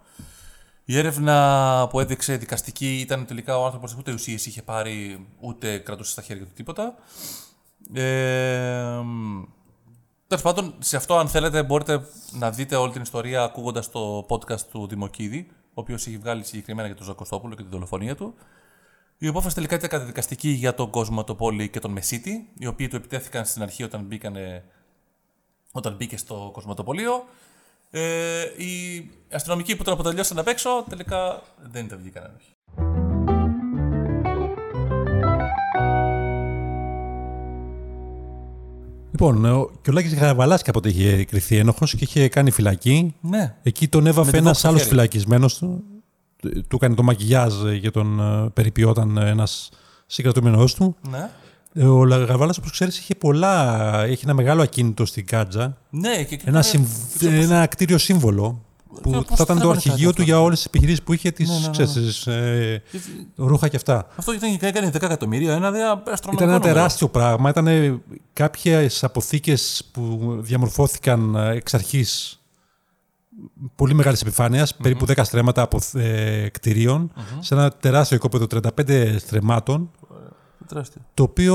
Η 0.85 0.99
έρευνα 0.99 1.87
που 1.91 2.01
έδειξε 2.01 2.37
δικαστική 2.37 3.01
ήταν 3.01 3.27
τελικά 3.27 3.59
ο 3.59 3.65
άνθρωπος 3.65 3.95
ούτε 3.99 4.13
ουσίες 4.13 4.47
είχε 4.47 4.63
πάρει, 4.63 5.27
ούτε 5.41 5.79
κρατούσε 5.79 6.11
στα 6.11 6.23
χέρια 6.23 6.45
του 6.45 6.53
τίποτα. 6.55 6.95
Ε, 7.95 9.01
Τέλος 10.29 10.43
πάντων, 10.43 10.75
σε 10.79 10.97
αυτό, 10.97 11.17
αν 11.17 11.29
θέλετε, 11.29 11.63
μπορείτε 11.63 12.07
να 12.33 12.51
δείτε 12.51 12.77
όλη 12.77 12.93
την 12.93 13.03
ιστορία 13.03 13.43
ακούγοντας 13.43 13.91
το 13.91 14.27
podcast 14.29 14.61
του 14.61 14.87
Δημοκίδη, 14.87 15.49
ο 15.51 15.56
οποίος 15.81 16.07
έχει 16.07 16.19
βγάλει 16.19 16.45
συγκεκριμένα 16.45 16.87
για 16.87 16.97
τον 16.97 17.07
Ζακοστόπουλο 17.07 17.55
και 17.55 17.63
τη 17.63 17.69
δολοφονία 17.69 18.17
του. 18.17 18.35
Η 19.19 19.27
απόφαση 19.27 19.55
τελικά 19.55 19.75
ήταν 19.75 19.89
καταδικαστική 19.89 20.49
για 20.49 20.75
τον 20.75 20.91
κόσμο, 20.91 21.25
το 21.25 21.35
πόλη 21.35 21.69
και 21.69 21.81
τον 21.81 21.91
Μεσίτη, 21.91 22.49
οι 22.59 22.67
οποίοι 22.67 22.89
του 22.89 22.97
επιτέθηκαν 22.97 23.45
στην 23.45 23.63
αρχή 23.63 23.83
όταν, 23.83 24.03
μπήκανε, 24.03 24.65
όταν 25.73 25.97
μπήκε 25.97 26.17
στο 26.17 26.51
κοσμοτοπολείο. 26.53 27.25
Ε, 27.91 28.43
οι 28.43 29.11
αστυνομικοί 29.33 29.77
που 29.77 29.85
τον 29.85 29.93
αποτελειώσαν 29.93 30.39
απ' 30.39 30.49
έξω 30.49 30.85
τελικά 30.89 31.43
δεν 31.63 31.89
τα 31.89 31.97
βγήκαν 31.97 32.25
ένοχοι. 32.25 32.56
Λοιπόν, 39.21 39.45
ο- 39.45 39.71
και 39.83 39.91
ο 39.91 39.93
Λάκης 39.93 40.15
Χαραβαλάς 40.19 40.63
κάποτε 40.63 40.89
είχε 40.89 41.25
κρυθεί 41.25 41.57
ένοχος 41.57 41.95
και 41.95 42.05
είχε 42.05 42.29
κάνει 42.29 42.51
φυλακή. 42.51 43.15
Ναι. 43.21 43.55
Εκεί 43.63 43.89
τον 43.89 44.03
Με 44.03 44.09
έβαφε 44.09 44.31
την 44.31 44.39
ένας 44.39 44.51
δόξα 44.53 44.69
άλλος 44.69 44.81
χέρι. 44.81 44.91
φυλακισμένος 44.93 45.59
του. 45.59 45.83
Του 46.43 46.77
έκανε 46.77 46.95
το 46.95 47.03
μακιγιάζ 47.03 47.55
για 47.81 47.91
τον 47.91 48.21
ε, 48.21 48.49
περιποιόταν 48.53 49.17
ένας 49.17 49.69
συγκρατούμενος 50.07 50.75
του. 50.75 50.97
Ναι. 51.11 51.29
Ε, 51.73 51.85
Ο 51.85 52.05
Λαγαβάλα, 52.05 52.55
όπως 52.59 52.71
ξέρεις, 52.71 52.99
είχε 52.99 53.15
πολλά. 53.15 53.85
Έχει 54.03 54.21
ένα 54.25 54.35
μεγάλο 54.35 54.63
ακίνητο 54.63 55.07
στην 55.07 55.27
Κάτζα. 55.27 55.77
Ναι, 55.91 56.23
και 56.23 56.41
Ένα, 56.45 56.63
συμβ... 56.63 56.87
ένα 57.23 57.67
κτίριο 57.67 57.99
σύμβολο. 57.99 58.65
Που 59.03 59.11
πώς 59.11 59.25
θα 59.27 59.35
ήταν 59.35 59.47
το 59.47 59.53
λέγανε 59.55 59.71
αρχηγείο 59.71 60.07
κάτι 60.11 60.17
του 60.17 60.23
αυτό. 60.23 60.23
για 60.23 60.41
όλες 60.41 60.57
τις 60.57 60.67
επιχειρήσεις 60.67 61.03
που 61.03 61.13
είχε, 61.13 61.31
τις, 61.31 61.49
Ναι, 61.49 61.55
ναι, 61.55 61.61
ναι, 61.61 61.71
ξέρεις, 61.71 61.93
τις, 61.93 62.27
ε, 62.27 62.83
ρούχα 63.37 63.69
και 63.69 63.77
αυτά. 63.77 64.07
Αυτό 64.17 64.33
ήταν 64.33 64.59
και 64.59 64.67
έκανε 64.67 64.91
10 64.91 65.03
εκατομμύρια, 65.03 65.55
ένα 65.55 65.71
δε 65.71 65.79
αστρονομικό 65.83 66.33
Ήταν 66.33 66.49
ένα 66.49 66.59
νούμερο. 66.59 66.75
τεράστιο 66.75 67.09
πράγμα. 67.09 67.51
Ήταν 67.51 68.03
κάποιες 68.33 69.05
αποθήκες 69.05 69.89
που 69.93 70.37
διαμορφώθηκαν 70.41 71.35
ε, 71.35 71.51
εξ 71.55 71.75
αρχής 71.75 72.41
πολύ 73.77 73.95
μεγάλης 73.95 74.21
επιφάνειας, 74.21 74.75
περίπου 74.75 75.07
10 75.09 75.13
στρέμματα 75.23 75.63
από 75.63 75.79
ε, 75.95 76.49
κτηρίων, 76.49 77.13
σε 77.41 77.55
ένα 77.55 77.71
τεράστιο 77.71 78.17
οικόπεδο 78.17 78.47
35 78.79 79.17
στρεμμάτων, 79.19 79.91
Τεράστιο. 80.69 81.01
το 81.15 81.23
οποίο 81.23 81.55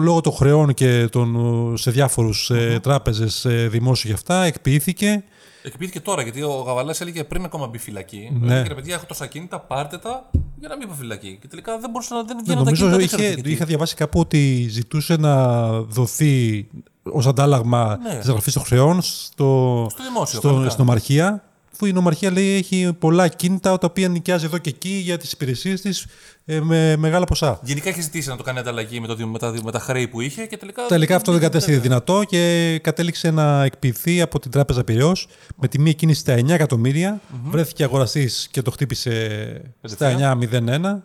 λόγω 0.00 0.20
των 0.20 0.32
χρεών 0.32 0.74
και 0.74 1.08
των, 1.10 1.36
σε 1.76 1.90
διάφορους 1.90 2.50
ε, 2.50 2.78
τράπεζες 2.82 3.44
ε, 3.44 3.68
δημόσιο 3.68 4.08
και 4.08 4.14
αυτά 4.14 4.42
εκποιήθηκε. 4.42 5.24
Εκπλήθηκε 5.62 6.00
τώρα 6.00 6.22
γιατί 6.22 6.42
ο 6.42 6.50
Γαβαλάς 6.66 7.00
έλεγε 7.00 7.24
πριν 7.24 7.44
ακόμα 7.44 7.66
μπει 7.66 7.78
φυλακή. 7.78 8.30
Ναι. 8.40 8.52
Έλεγε 8.54 8.68
ρε 8.68 8.74
παιδιά, 8.74 8.94
έχω 8.94 9.04
τόσα 9.06 9.26
κίνητα, 9.26 9.60
πάρτε 9.60 9.98
τα 9.98 10.30
για 10.58 10.68
να 10.68 10.76
μην 10.76 10.86
πάω 10.88 10.96
φυλακή. 10.96 11.38
Και 11.40 11.46
τελικά 11.48 11.78
δεν 11.78 11.90
μπορούσε 11.90 12.14
να 12.14 12.22
δεν 12.22 12.36
βγαίνουν 12.42 12.64
τα 12.64 12.70
Νομίζω 12.70 12.74
κίνητα. 12.82 12.96
δεν 12.96 13.04
είχε, 13.06 13.16
ξέρω 13.16 13.28
τι 13.28 13.34
γιατί. 13.34 13.50
είχα 13.52 13.64
διαβάσει 13.64 13.94
κάπου 13.94 14.20
ότι 14.20 14.66
ζητούσε 14.70 15.16
να 15.16 15.70
δοθεί 15.82 16.66
ως 17.02 17.26
αντάλλαγμα 17.26 17.98
Ναι. 18.02 18.14
της 18.18 18.26
εγγραφής 18.28 18.52
των 18.52 18.62
χρεών 18.64 19.02
στο, 19.02 19.86
Στο 19.90 20.02
δημόσιο, 20.02 20.38
στο, 20.38 20.48
κανονικά. 20.48 20.70
στην 20.70 20.82
ομαρχία. 20.84 21.44
Που 21.78 21.86
η 21.86 21.92
νομαρχία 21.92 22.30
λέει 22.30 22.50
έχει 22.56 22.92
πολλά 22.98 23.28
κίνητα 23.28 23.78
τα 23.78 23.86
οποία 23.86 24.08
νοικιάζει 24.08 24.44
εδώ 24.44 24.58
και 24.58 24.68
εκεί 24.68 24.88
για 24.88 25.18
τις 25.18 25.32
υπηρεσίες 25.32 25.80
της 25.80 26.06
με 26.44 26.96
μεγάλα 26.96 27.24
ποσά. 27.24 27.60
Γενικά 27.62 27.88
είχε 27.88 28.00
ζητήσει 28.00 28.28
να 28.28 28.36
το 28.36 28.42
κάνει 28.42 28.58
ανταλλαγή 28.58 29.00
με, 29.00 29.06
το, 29.06 29.26
με, 29.26 29.38
τα, 29.38 29.54
με 29.64 29.70
τα 29.70 29.78
χρέη 29.78 30.08
που 30.08 30.20
είχε 30.20 30.46
και 30.46 30.56
τελικά. 30.56 30.86
Τελικά 30.86 31.16
αυτό 31.16 31.32
δεν 31.32 31.40
κατέστη 31.40 31.76
δυνατό 31.76 32.22
και 32.28 32.78
κατέληξε 32.82 33.30
να 33.30 33.64
εκποιηθεί 33.64 34.20
από 34.20 34.38
την 34.38 34.50
Τράπεζα 34.50 34.84
Πυραιός 34.84 35.26
με 35.56 35.68
τιμή 35.68 35.90
εκείνη 35.90 36.14
στα 36.14 36.34
9 36.34 36.48
εκατομμύρια. 36.48 37.20
Βρέθηκε 37.44 37.84
αγοραστής 37.84 38.48
και 38.50 38.62
το 38.62 38.70
χτύπησε 38.70 39.74
στα 39.82 40.36
9,01. 40.40 41.02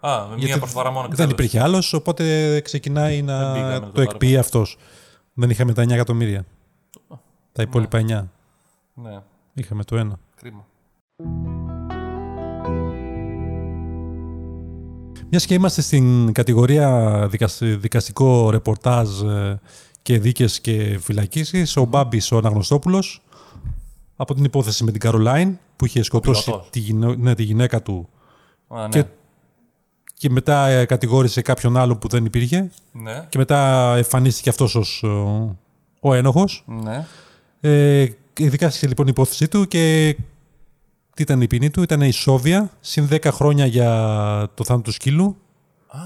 Α, 0.00 0.26
με 0.28 0.36
μία 0.36 0.58
προσφορά 0.58 0.90
μόνο 0.90 1.08
και 1.08 1.14
δεν 1.14 1.16
τέλος. 1.16 1.32
υπήρχε 1.32 1.60
άλλος, 1.60 1.92
οπότε 1.92 2.60
ξεκινάει 2.60 3.22
να 3.22 3.52
πήγαμε 3.52 3.72
να 3.72 3.80
το 3.80 3.86
το 3.86 3.92
πάρουμε. 3.92 4.10
εκποιεί 4.12 4.36
αυτός. 4.36 4.76
Δεν 5.34 5.50
είχαμε 5.50 5.72
τα 5.72 5.82
9 5.82 5.90
εκατομμύρια. 5.90 6.44
Τα 7.52 7.62
υπόλοιπα 7.62 7.98
9. 7.98 8.04
Ναι, 8.94 9.18
Είχαμε 9.58 9.84
το 9.84 9.96
ένα. 9.96 10.18
κρίμα. 10.36 10.66
Μιας 15.30 15.46
και 15.46 15.54
είμαστε 15.54 15.80
στην 15.82 16.32
κατηγορία 16.32 17.26
δικασ- 17.30 17.64
δικαστικό 17.64 18.50
ρεπορτάζ 18.50 19.20
ε, 19.22 19.60
και 20.02 20.18
δίκες 20.18 20.60
και 20.60 20.98
φυλακίσεις, 21.02 21.76
ο 21.76 21.84
Μπάμπης 21.84 22.32
ο 22.32 22.36
Αναγνωστόπουλος 22.36 23.22
από 24.16 24.34
την 24.34 24.44
υπόθεση 24.44 24.84
με 24.84 24.90
την 24.90 25.00
Καρολάιν 25.00 25.58
που 25.76 25.84
είχε 25.86 26.02
σκοτώσει 26.02 26.44
πιλότος. 26.44 26.68
τη, 26.70 26.78
γυναί- 26.78 27.18
ναι, 27.18 27.34
τη 27.34 27.42
γυναίκα 27.42 27.82
του 27.82 28.08
Α, 28.68 28.82
ναι. 28.82 28.88
και, 28.88 29.04
και 30.14 30.30
μετά 30.30 30.66
ε, 30.66 30.84
κατηγόρησε 30.84 31.42
κάποιον 31.42 31.76
άλλον 31.76 31.98
που 31.98 32.08
δεν 32.08 32.24
υπήρχε 32.24 32.70
ναι. 32.92 33.26
και 33.28 33.38
μετά 33.38 33.94
εμφανίστηκε 33.96 34.48
αυτός 34.48 34.74
ως 34.74 35.02
ο, 35.02 35.56
ο 36.00 36.14
ένοχος. 36.14 36.64
ναι. 36.66 37.06
Ε, 37.60 38.06
δικάστηκε 38.48 38.86
λοιπόν 38.86 39.06
η 39.06 39.10
υπόθεσή 39.12 39.48
του 39.48 39.66
και 39.68 40.16
τι 41.14 41.22
ήταν 41.22 41.40
η 41.40 41.46
ποινή 41.46 41.70
του, 41.70 41.82
ήταν 41.82 42.00
η 42.00 42.10
Σόβια, 42.10 42.70
συν 42.80 43.08
10 43.10 43.28
χρόνια 43.32 43.66
για 43.66 43.90
το 44.54 44.64
θάνατο 44.64 44.84
του 44.84 44.92
σκύλου, 44.92 45.36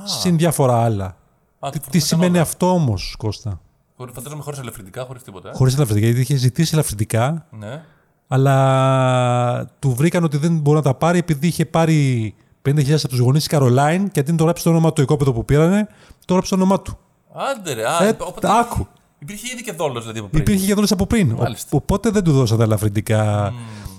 συν 0.05 0.37
διάφορα 0.39 0.83
άλλα. 0.85 1.05
Α, 1.05 1.15
Τι, 1.15 1.17
το 1.61 1.71
τι 1.71 1.79
φορτώσαν 1.79 2.01
σημαίνει 2.01 2.33
όλα. 2.33 2.41
αυτό 2.41 2.71
όμως, 2.73 3.15
Κώστα; 3.19 3.61
Χωρί- 3.97 4.15
Φαντάζομαι 4.15 4.43
χωρίς 4.43 4.59
ελαφρυντικά, 4.59 5.05
χωρίς 5.05 5.23
τίποτα. 5.23 5.49
ε. 5.49 5.53
Χωρίς 5.55 5.75
ελαφρυντικά, 5.75 6.07
γιατί 6.07 6.21
είχε 6.21 6.35
ζητήσει 6.37 6.71
ελαφρυντικά, 6.75 7.47
Ναι. 7.51 7.83
αλλά 8.29 9.67
του 9.79 9.95
βρήκαν 9.95 10.25
ότι 10.25 10.37
δεν 10.37 10.59
μπορεί 10.59 10.77
να 10.77 10.83
τα 10.83 10.95
πάρει 10.95 11.19
επειδή 11.19 11.47
είχε 11.47 11.67
πάρει 11.67 12.35
50.000 12.63 12.95
από 12.95 13.09
τους 13.09 13.19
γονείς 13.19 13.39
της 13.39 13.49
Καρολάιν 13.49 14.11
και 14.11 14.21
αντί 14.21 14.31
να 14.31 14.37
το 14.37 14.45
γράψει 14.45 14.65
το 14.65 14.71
όνομα 14.71 14.89
του 14.89 14.95
το 14.95 15.03
οικόπεδο 15.03 15.33
που 15.33 15.45
πήρανε, 15.45 15.87
το 16.25 16.33
γράψει 16.33 16.51
το 16.51 16.57
όνομά 16.57 16.81
του. 16.81 16.99
Άντε 17.35 17.73
ρε. 17.73 17.89
Α, 17.89 18.05
Ε, 18.07 18.17
οπότε 18.21 18.49
άκου. 18.61 18.87
Υπήρχε 19.23 19.47
ήδη 19.53 19.63
και 19.63 19.73
δόλος 19.73 20.01
δηλαδή 20.03 20.19
από 20.19 20.29
πριν. 20.29 20.41
Υπήρχε 20.43 20.67
και 20.67 20.75
δόλος 20.75 20.91
από 20.93 21.07
πριν. 21.07 21.33
Ο- 21.33 21.37
Μάλιστα. 21.37 21.69
οπότε 21.77 22.11
δεν 22.11 22.25
του 22.25 22.33
δώσαν 22.33 22.59
τα 22.59 22.65
ελαφρυντικά. 22.65 23.53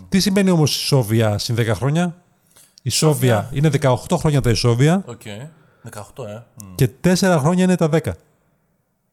Τι 0.09 0.19
σημαίνει 0.19 0.49
όμως 0.49 0.75
ισόβια 0.75 1.37
συν 1.37 1.55
10 1.55 1.65
χρόνια; 1.75 2.15
Ισόβια 2.81 3.49
είναι 3.53 3.69
18 3.81 3.95
χρόνια 4.17 4.41
τα 4.41 4.49
Ισόβια 4.49 5.03
Οκ. 5.05 5.21
18, 5.91 6.25
ε. 6.27 6.43
Μμ. 6.63 6.75
και 6.75 6.89
4 7.01 7.37
χρόνια 7.39 7.63
είναι 7.63 7.75
τα 7.75 7.89
10. 7.89 7.99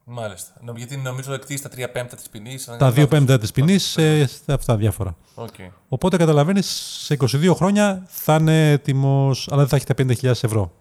Μάλιστα. 0.05 0.53
Νο- 0.65 0.73
Γιατί 0.77 0.97
νομίζω 0.97 1.33
εκτίσει 1.33 1.63
τα 1.63 1.69
3 1.69 1.89
πέμπτα 1.93 2.17
της 2.17 2.29
ποινής. 2.29 2.65
Τα 2.79 2.93
2 2.93 3.07
πέμπτα 3.09 3.39
της 3.39 3.51
ποινής, 3.53 3.97
ε, 3.97 4.29
αυτά 4.47 4.77
διάφορα. 4.77 5.17
Οκ. 5.35 5.55
Οπότε 5.89 6.17
καταλαβαίνεις, 6.17 6.67
σε 7.05 7.15
22 7.15 7.55
χρόνια 7.55 8.03
θα 8.07 8.35
είναι 8.35 8.71
έτοιμος, 8.71 9.49
αλλά 9.51 9.59
δεν 9.59 9.69
θα 9.69 9.77
έχει 9.77 9.85
τα 9.87 9.95
50.000 9.95 10.45
ευρώ. 10.45 10.73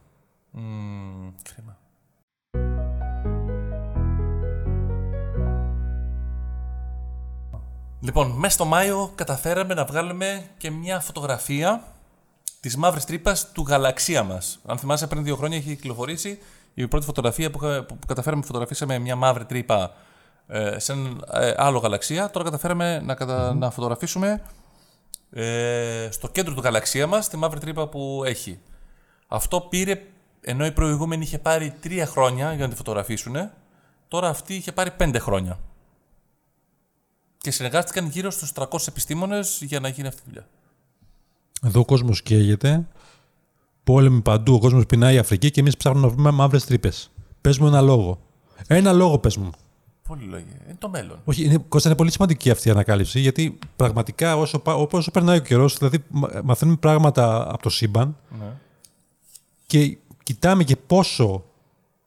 Μμμ, 0.52 1.29
Λοιπόν, 8.02 8.32
μέσα 8.32 8.54
στο 8.54 8.66
Μάιο 8.66 9.12
καταφέραμε 9.16 9.74
να 9.74 9.86
βγάλουμε 9.86 10.50
και 10.58 10.72
μια 10.72 11.00
φωτογραφία 11.00 11.84
της 12.60 12.78
μαύρης 12.78 13.06
τρύπας 13.06 13.52
του 13.52 13.66
γαλαξία 13.68 14.24
μας. 14.24 14.60
Αν 14.66 14.78
θυμάσαι, 14.78 15.08
πριν 15.08 15.24
δύο 15.24 15.36
χρόνια 15.36 15.58
είχε 15.58 15.74
κυκλοφορήσει 15.74 16.40
η 16.74 16.88
πρώτη 16.88 17.06
φωτογραφία 17.06 17.52
που, 17.52 17.66
είχα- 17.66 17.84
που 17.84 17.98
καταφέραμε 18.08 18.44
φωτογραφίσαμε 18.44 18.98
μια 19.00 19.16
μαύρη 19.16 19.46
τρύπα 19.46 19.94
ε, 20.48 20.80
σε 20.80 20.92
έναν 20.92 21.26
ε, 21.34 21.54
άλλο 21.58 21.78
γαλαξία. 21.78 22.30
Τώρα 22.30 22.46
καταφέραμε 22.46 23.00
να, 23.00 23.14
κατα... 23.16 23.54
να 23.54 23.70
φωτογραφίσουμε 23.72 24.42
ε, 25.32 26.08
στο 26.12 26.28
κέντρο 26.28 26.54
του 26.54 26.62
γαλαξία 26.62 27.08
μας 27.08 27.28
τη 27.30 27.38
μαύρη 27.38 27.60
τρύπα 27.60 27.88
που 27.88 28.22
έχει. 28.26 28.60
Αυτό 29.28 29.62
πήρε, 29.62 30.02
ενώ 30.42 30.66
η 30.66 30.72
προηγούμενη 30.72 31.24
είχε 31.24 31.40
πάρει 31.40 31.74
τρία 31.82 32.06
χρόνια 32.06 32.54
για 32.54 32.64
να 32.64 32.70
τη 32.70 32.76
φωτογραφίσουν, 32.78 33.36
τώρα 34.08 34.28
αυτή 34.30 34.56
είχε 34.56 34.72
πάρει 34.72 34.92
πέντε 34.92 35.20
χρόνια. 35.20 35.60
Και 37.42 37.52
συνεργάστηκαν 37.52 38.08
γύρω 38.08 38.32
στους 38.32 38.52
300 38.56 38.88
επιστήμονες 38.88 39.60
για 39.62 39.80
να 39.80 39.88
γίνει 39.88 40.08
αυτή 40.08 40.20
η 40.22 40.24
δουλειά. 40.26 40.48
Εδώ 41.64 41.80
ο 41.80 41.86
κόσμος 41.86 42.22
καίγεται, 42.22 42.88
πόλεμοι 43.84 44.22
παντού, 44.22 44.54
ο 44.54 44.60
κόσμος 44.60 44.86
πεινάει 44.86 45.16
η 45.16 45.18
Αφρική 45.18 45.52
και 45.52 45.60
εμείς 45.60 45.78
ψάχνουμε 45.78 46.06
να 46.08 46.14
βρούμε 46.14 46.32
μαύρες 46.32 46.66
τρύπες. 46.66 47.12
Πες 47.42 47.58
μου 47.58 47.68
ένα 47.68 47.82
λόγο. 47.82 48.20
Ένα 48.68 48.92
λόγο 48.94 49.20
πες 49.20 49.38
μου. 49.38 49.50
Πολύ 50.08 50.24
λόγια. 50.26 50.56
Είναι 50.66 50.76
το 50.80 50.90
μέλλον. 50.90 51.20
Όχι, 51.26 51.44
είναι, 51.44 51.58
Κώστα, 51.70 51.90
είναι 51.90 51.98
πολύ 51.98 52.12
σημαντική 52.12 52.50
αυτή 52.50 52.68
η 52.68 52.72
ανακάλυψη, 52.72 53.20
γιατί 53.20 53.60
πραγματικά 53.76 54.38
όσο, 54.38 54.60
πα- 54.60 54.74
όσο 54.76 55.12
περνάει 55.12 55.38
ο 55.38 55.42
καιρός, 55.42 55.78
δηλαδή 55.78 56.04
μα- 56.10 56.42
μαθαίνουμε 56.44 56.78
πράγματα 56.78 57.50
από 57.54 57.62
το 57.64 57.70
σύμπαν 57.70 58.18
Ναι. 58.40 58.46
και 59.66 59.98
κοιτάμε 60.24 60.64
και 60.64 60.76
πόσο, 60.76 61.44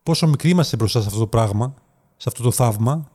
πόσο 0.02 0.26
μικροί 0.26 0.50
είμαστε 0.50 0.76
μπροστά 0.76 1.00
σε 1.00 1.06
αυτό 1.06 1.18
το 1.18 1.26
πράγμα, 1.26 1.74
σε 2.16 2.28
αυτό 2.28 2.42
το 2.42 2.50
θαύμα, 2.50 3.10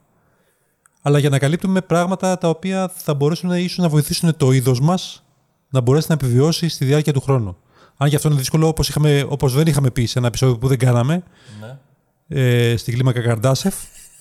αλλά 1.02 1.20
για 1.20 1.30
να 1.30 1.40
καλύπτουμε 1.40 1.82
πράγματα 1.82 2.38
τα 2.38 2.50
οποία 2.50 2.92
θα 2.96 3.14
μπορέσουν 3.14 3.50
να, 3.50 3.58
ίσως 3.58 3.78
να 3.78 3.90
βοηθήσουν 3.90 4.38
το 4.38 4.52
είδος 4.52 4.80
μας 4.80 5.24
να 5.70 5.82
μπορέσει 5.82 6.06
να 6.10 6.14
επιβιώσει 6.14 6.70
στη 6.70 6.86
διάρκεια 6.86 7.14
του 7.14 7.22
χρόνου. 7.22 7.58
Αν 7.98 8.10
και 8.10 8.16
αυτό 8.16 8.28
είναι 8.28 8.38
δύσκολο, 8.38 8.68
όπως, 8.68 8.90
είχαμε, 8.90 9.26
όπως 9.30 9.54
δεν 9.54 9.68
είχαμε 9.68 9.92
πει 9.92 10.06
σε 10.06 10.20
ένα 10.20 10.28
επεισόδιο 10.28 10.58
που 10.58 10.68
δεν 10.68 10.78
κάναμε, 10.78 11.24
ναι. 11.60 12.42
ε, 12.72 12.78
στη 12.78 12.92
κλίμακα 12.92 13.22
Καρντάσεφ, 13.22 13.76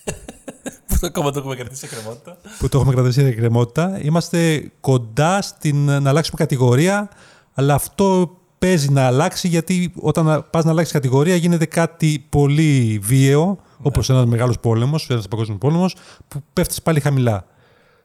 Που 0.87 0.99
το 1.00 1.06
ακόμα 1.06 1.30
το 1.30 1.38
έχουμε 1.38 1.54
κρατήσει 1.54 1.80
σε 1.80 1.95
κρεμότητα. 1.95 2.37
που 2.59 2.68
το 2.68 2.78
έχουμε 2.78 2.95
κρατήσει 2.95 3.21
σε 3.21 3.26
εκκρεμότητα. 3.26 3.99
Είμαστε 4.02 4.71
κοντά 4.80 5.42
στην 5.42 5.85
να 5.85 6.09
αλλάξουμε 6.09 6.38
κατηγορία, 6.38 7.09
αλλά 7.54 7.75
αυτό 7.75 8.37
παίζει 8.59 8.90
να 8.90 9.06
αλλάξει 9.06 9.49
γιατί 9.49 9.92
όταν 10.00 10.47
πας 10.50 10.64
να 10.64 10.71
αλλάξεις 10.71 10.92
κατηγορία 10.92 11.37
γίνεται 11.37 11.66
κάτι 11.66 12.26
πολύ 12.28 13.00
βίαιο, 13.02 13.59
όπως 13.83 14.11
ένας 14.11 14.25
μεγάλος 14.25 14.59
πόλεμος, 14.59 15.11
ένας 15.11 15.28
παγκόσμιος 15.28 15.59
πόλεμος, 15.59 15.97
που 16.28 16.42
πέφτεις 16.52 16.83
πάλι 16.83 17.00
χαμηλά. 17.00 17.47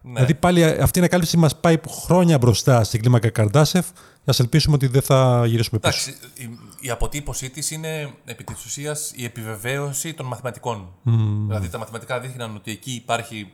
Ναι. 0.04 0.14
Δηλαδή 0.14 0.34
πάλι 0.34 0.64
αυτή 0.64 0.98
η 0.98 1.02
ανακάλυψη 1.02 1.38
μας 1.38 1.60
πάει 1.60 1.78
χρόνια 1.90 2.38
μπροστά 2.38 2.84
στην 2.84 3.00
κλίμακα 3.00 3.30
Καρντάσεφ. 3.30 3.86
Ας 4.26 4.40
ελπίσουμε 4.40 4.76
ότι 4.76 4.88
δεν 4.88 5.02
θα 5.02 5.46
γυρίσουμε 5.46 5.80
πίσω. 5.80 6.12
Εντάξει, 6.12 6.30
η, 6.34 6.60
η 6.80 6.90
αποτύπωσή 6.90 7.50
της 7.50 7.72
είναι 7.72 8.14
επί 8.26 8.44
της 8.44 8.66
ουσίας 8.66 9.12
η 9.16 9.24
επιβεβαίωση 9.24 10.14
των 10.14 10.26
μαθηματικών. 10.26 10.88
Δηλαδή 11.48 11.70
τα 11.70 11.78
μαθηματικά 11.78 12.20
δείχναν 12.20 12.56
ότι 12.56 12.72
εκεί 12.72 12.92
υπάρχει 12.92 13.52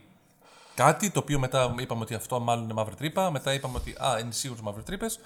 κάτι 0.76 1.12
το 1.12 1.20
οποίο 1.20 1.40
μετά 1.40 1.76
είπαμε 1.80 2.02
ότι 2.02 2.14
αυτό 2.14 2.40
μάλλον 2.40 2.64
είναι 2.64 2.74
μαύρη 2.74 2.96
τρύπα. 2.96 3.32
Μετά 3.32 3.54
είπαμε 3.54 3.78
ότι 3.78 3.92
α, 3.92 4.20
είναι 4.20 4.32
σίγουρος 4.32 4.64
μαύρε 4.64 4.82
τρύπες. 4.82 5.20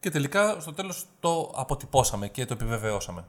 Και 0.00 0.10
τελικά 0.10 0.56
στο 0.60 0.72
τέλος 0.72 1.04
το 1.20 1.52
αποτυπώσαμε 1.54 2.28
και 2.28 2.44
το 2.44 2.52
επιβεβαιώσαμε. 2.52 3.24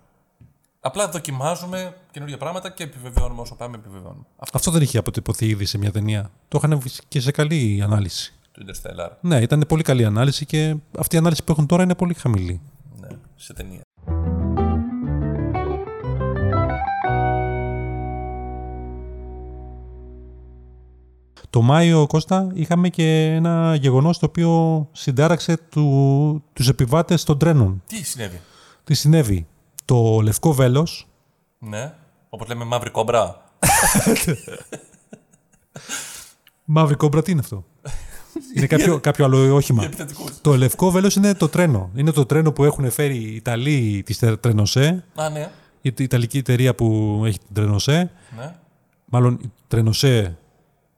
Απλά 0.82 1.10
δοκιμάζουμε 1.10 1.96
καινούργια 2.12 2.38
πράγματα 2.38 2.70
και 2.70 2.84
επιβεβαιώνουμε 2.84 3.42
όσο 3.42 3.56
πάμε, 3.56 3.76
επιβεβαιώνουμε. 3.76 4.26
Αυτό 4.38 4.58
Αυτό 4.58 4.72
δεν 4.72 4.82
είχε 4.82 4.98
αποτυπωθεί 4.98 5.46
ήδη 5.48 5.66
σε 5.66 5.78
μια 5.78 5.92
ταινία. 5.92 6.32
Το 6.48 6.60
είχαν 6.64 6.80
βγει 6.80 6.96
και 7.08 7.20
σε 7.20 7.32
καλή 7.32 7.82
ανάλυση. 7.84 8.34
το 8.52 8.66
Interstellar. 8.66 9.10
Ναι, 9.22 9.42
ήταν 9.42 9.66
πολύ 9.68 9.84
καλή 9.84 10.06
ανάλυση 10.06 10.46
και 10.46 10.76
αυτή 11.00 11.16
η 11.16 11.18
ανάλυση 11.18 11.44
που 11.44 11.52
έχουν 11.52 11.66
τώρα 11.66 11.84
είναι 11.84 11.96
πολύ 11.96 12.14
χαμηλή. 12.14 12.62
Ναι, 13.00 13.08
σε 13.36 13.54
ταινία. 13.54 13.82
Το 21.50 21.62
Μάιο, 21.62 22.08
Κώστα, 22.08 22.52
είχαμε 22.54 22.90
και 22.90 23.26
ένα 23.26 23.76
γεγονός 23.76 24.20
το 24.20 24.26
οποίο 24.26 24.88
συντάραξε 24.92 25.58
του, 25.70 26.44
τους 26.54 26.68
επιβάτες 26.68 27.24
των 27.24 27.38
τρένων. 27.38 27.84
Τι 27.88 28.04
συνέβη; 28.04 28.42
Τι 28.84 28.94
συνέβη; 28.94 29.48
Το 29.90 30.20
λευκό 30.24 30.54
βέλος, 30.54 31.08
Ναι, 31.60 31.94
όπως 32.30 32.48
λέμε 32.48 32.64
μαύρη 32.66 32.90
κόμπρα. 32.90 33.42
μαύρη 36.66 36.96
κόμπρα, 36.96 37.22
τι 37.22 37.32
είναι 37.32 37.40
αυτό; 37.40 37.66
είναι 38.56 38.66
κάποιο, 38.68 39.00
κάποιο 39.00 39.26
άλλο 39.26 39.56
όχημα. 39.56 39.84
Επιθετικούς. 39.84 40.42
το 40.42 40.58
λευκό 40.58 40.92
βέλος 40.92 41.16
είναι 41.16 41.34
το 41.34 41.48
τρένο. 41.50 41.92
Είναι 41.96 42.12
το 42.12 42.26
τρένο 42.26 42.52
που 42.52 42.64
έχουν 42.64 42.92
φέρει 42.92 43.16
οι 43.18 43.36
Ιταλοί 43.36 44.04
της 44.06 44.24
Τρενοσέ, 44.40 45.04
Α, 45.16 45.30
ναι. 45.30 45.50
η 45.82 45.94
Ιταλική 45.98 46.38
εταιρεία 46.38 46.76
που 46.76 47.22
έχει 47.26 47.38
την 47.38 47.54
Τρενοσέ, 47.54 48.12
ναι. 48.38 48.56
μάλλον 49.06 49.40
η 49.44 49.52
Τρενοσέ 49.68 50.38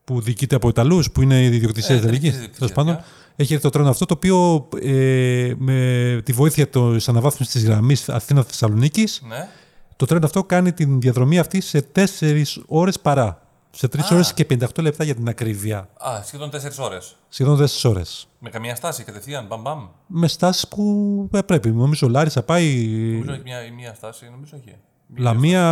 που 0.04 0.22
διοικείται 0.22 0.56
από 0.56 0.70
Ιταλούς, 0.70 1.12
που 1.12 1.22
είναι 1.22 1.42
η 1.42 1.46
ιδιοκτησία 1.46 1.96
Ε, 1.96 1.98
της 1.98 2.06
Ιταλικής, 2.08 2.30
Ιταλικής 2.30 2.58
τέλος 2.58 2.70
ιδιοκτησίας, 2.72 3.02
πάντων. 3.04 3.21
Έχει 3.36 3.54
έρθει 3.54 3.66
το 3.66 3.70
τρένο 3.70 3.90
αυτό 3.90 4.06
το 4.06 4.14
οποίο 4.14 4.68
ε, 4.82 5.54
με 5.58 6.22
τη 6.26 6.32
βοήθεια 6.32 6.68
της 6.68 7.10
αναβάθμισης 7.10 7.54
της 7.54 7.66
γραμμής 7.66 8.10
Αθήνα-Θεσσαλονίκης 8.10 9.22
ναι. 9.28 9.48
το 9.96 10.06
τρένο 10.06 10.26
αυτό 10.26 10.44
κάνει 10.44 10.72
την 10.72 11.02
διαδρομή 11.02 11.40
αυτή 11.40 11.62
σε 11.62 11.86
4 12.20 12.44
ώρες 12.68 13.00
παρά. 13.00 13.42
Σε 13.74 13.88
3 13.88 14.00
ώρες 14.12 14.34
και 14.34 14.48
58 14.50 14.82
λεπτά 14.82 15.04
για 15.04 15.16
την 15.16 15.28
ακρίβεια. 15.30 15.78
Α, 15.78 16.22
σχεδόν 16.26 16.50
4 16.50 16.56
ώρες. 16.80 17.16
Σχεδόν 17.30 17.58
4 17.58 17.90
ώρες. 17.90 18.28
Με 18.40 18.50
καμία 18.50 18.76
στάση 18.76 19.04
κατευθείαν, 19.04 19.46
μπαμ 19.46 19.62
μπαμ. 19.62 19.88
Με 20.08 20.28
στάσει 20.28 20.68
που 20.68 21.30
ε, 21.34 21.42
πρέπει. 21.42 21.72
Νομίζω 21.72 22.10
Λάρισα 22.10 22.44
πάει. 22.44 22.86
Νομίζω 23.12 23.32
έχει 23.32 23.42
μια, 23.44 23.58
μία 23.76 23.94
στάση, 23.94 24.30
νομίζω 24.32 24.56
έχει. 24.56 24.76
Λαμία, 25.16 25.64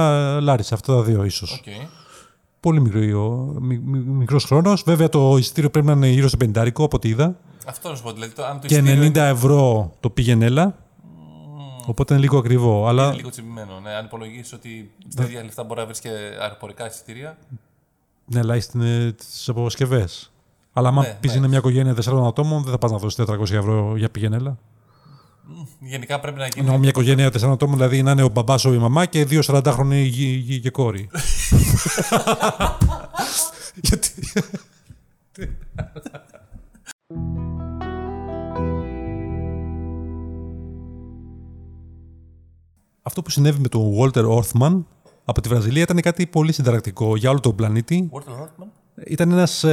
Λάρισα, 0.41 0.75
αυτά 0.75 0.95
τα 0.95 1.01
δύο 1.01 1.23
ίσως. 1.23 1.63
Okay. 1.65 1.87
Πολύ 2.59 2.81
μικρό, 2.81 3.55
μικρός 4.05 4.43
χρόνος. 4.43 4.83
Βέβαια 4.85 5.09
το 5.09 5.37
εισιτήριο 5.37 5.69
πρέπει 5.69 5.87
να 5.87 5.93
είναι 5.93 6.07
γύρω 6.07 6.27
στο 6.27 6.37
50 6.45 6.71
από 6.75 6.87
ό,τι 6.91 7.09
είδα. 7.09 7.35
Αυτό 7.65 7.89
να 7.89 7.95
σου 7.95 8.03
πω. 8.03 8.11
Δηλαδή, 8.11 8.33
το, 8.33 8.45
αν 8.45 8.59
το 8.59 8.67
και 8.67 8.79
90 8.79 8.83
εισιτήριο... 8.85 9.23
ευρώ 9.23 9.91
το 9.99 10.09
πήγαινε 10.09 10.45
έλα. 10.45 10.75
Οπότε 11.85 12.13
είναι 12.13 12.23
λίγο 12.23 12.37
ακριβό. 12.37 12.87
Αλλά... 12.87 13.05
Είναι 13.05 13.15
λίγο 13.15 13.29
τσιμπημένο. 13.29 13.79
Ναι, 13.79 13.89
αν 13.89 14.05
υπολογίσεις 14.05 14.53
ότι 14.53 14.91
στα 15.07 15.23
ίδια 15.23 15.43
λεφτά 15.43 15.63
μπορεί 15.63 15.79
να 15.79 15.85
βρεις 15.85 15.99
και 15.99 16.09
αεροπορικά 16.41 16.87
εισιτήρια. 16.87 17.37
Ναι, 18.25 18.39
αλλά 18.39 18.57
τις 19.15 19.49
αποσκευές. 19.49 20.31
Αλλά 20.73 20.87
άμα 20.87 21.01
Ναι, 21.01 21.17
πεις 21.19 21.31
ναι. 21.31 21.37
είναι 21.37 21.47
μια 21.47 21.57
οικογένεια 21.57 21.95
4 21.95 22.27
ατόμων, 22.27 22.63
δεν 22.63 22.71
θα 22.71 22.77
πας 22.77 22.91
να 22.91 22.97
δώσεις 22.97 23.25
400 23.29 23.41
ευρώ 23.41 23.93
για 23.97 24.09
πηγενέλα. 24.09 24.57
Γενικά 25.79 26.20
πρέπει 26.20 26.38
να 26.38 26.48
γίνει. 26.48 26.68
Ενώ 26.68 26.77
μια 26.77 26.89
οικογένεια 26.89 27.27
4 27.27 27.41
ατόμων, 27.44 27.77
δηλαδή 27.77 28.03
να 28.03 28.12
είναι 28.12 28.24
ο 28.24 28.29
μπαμπάς, 28.29 28.65
ο 28.65 28.74
η 28.74 28.77
μαμά 28.77 29.06
και 29.06 29.25
δύο 29.25 29.41
40χρονοι 29.46 30.03
γη, 30.06 30.25
γη 30.25 30.60
και 30.60 30.70
κόρη. 30.70 31.10
Γιατί; 33.82 34.12
Αυτό 43.01 43.22
που 43.22 43.29
συνέβη 43.29 43.62
με 43.62 43.68
τον 43.68 43.94
Walter 43.98 44.39
Orthman 44.39 44.84
από 45.25 45.41
τη 45.41 45.50
Βραζιλία 45.50 45.82
ήταν 45.82 46.01
κάτι 46.01 46.27
πολύ 46.27 46.51
συνταρακτικό 46.51 47.15
για 47.15 47.29
όλο 47.29 47.39
τον 47.39 47.56
πλανήτη. 47.56 48.10
Walter 48.13 48.41
Hortman. 48.41 48.78
Ήταν 49.08 49.32
ένας 49.32 49.63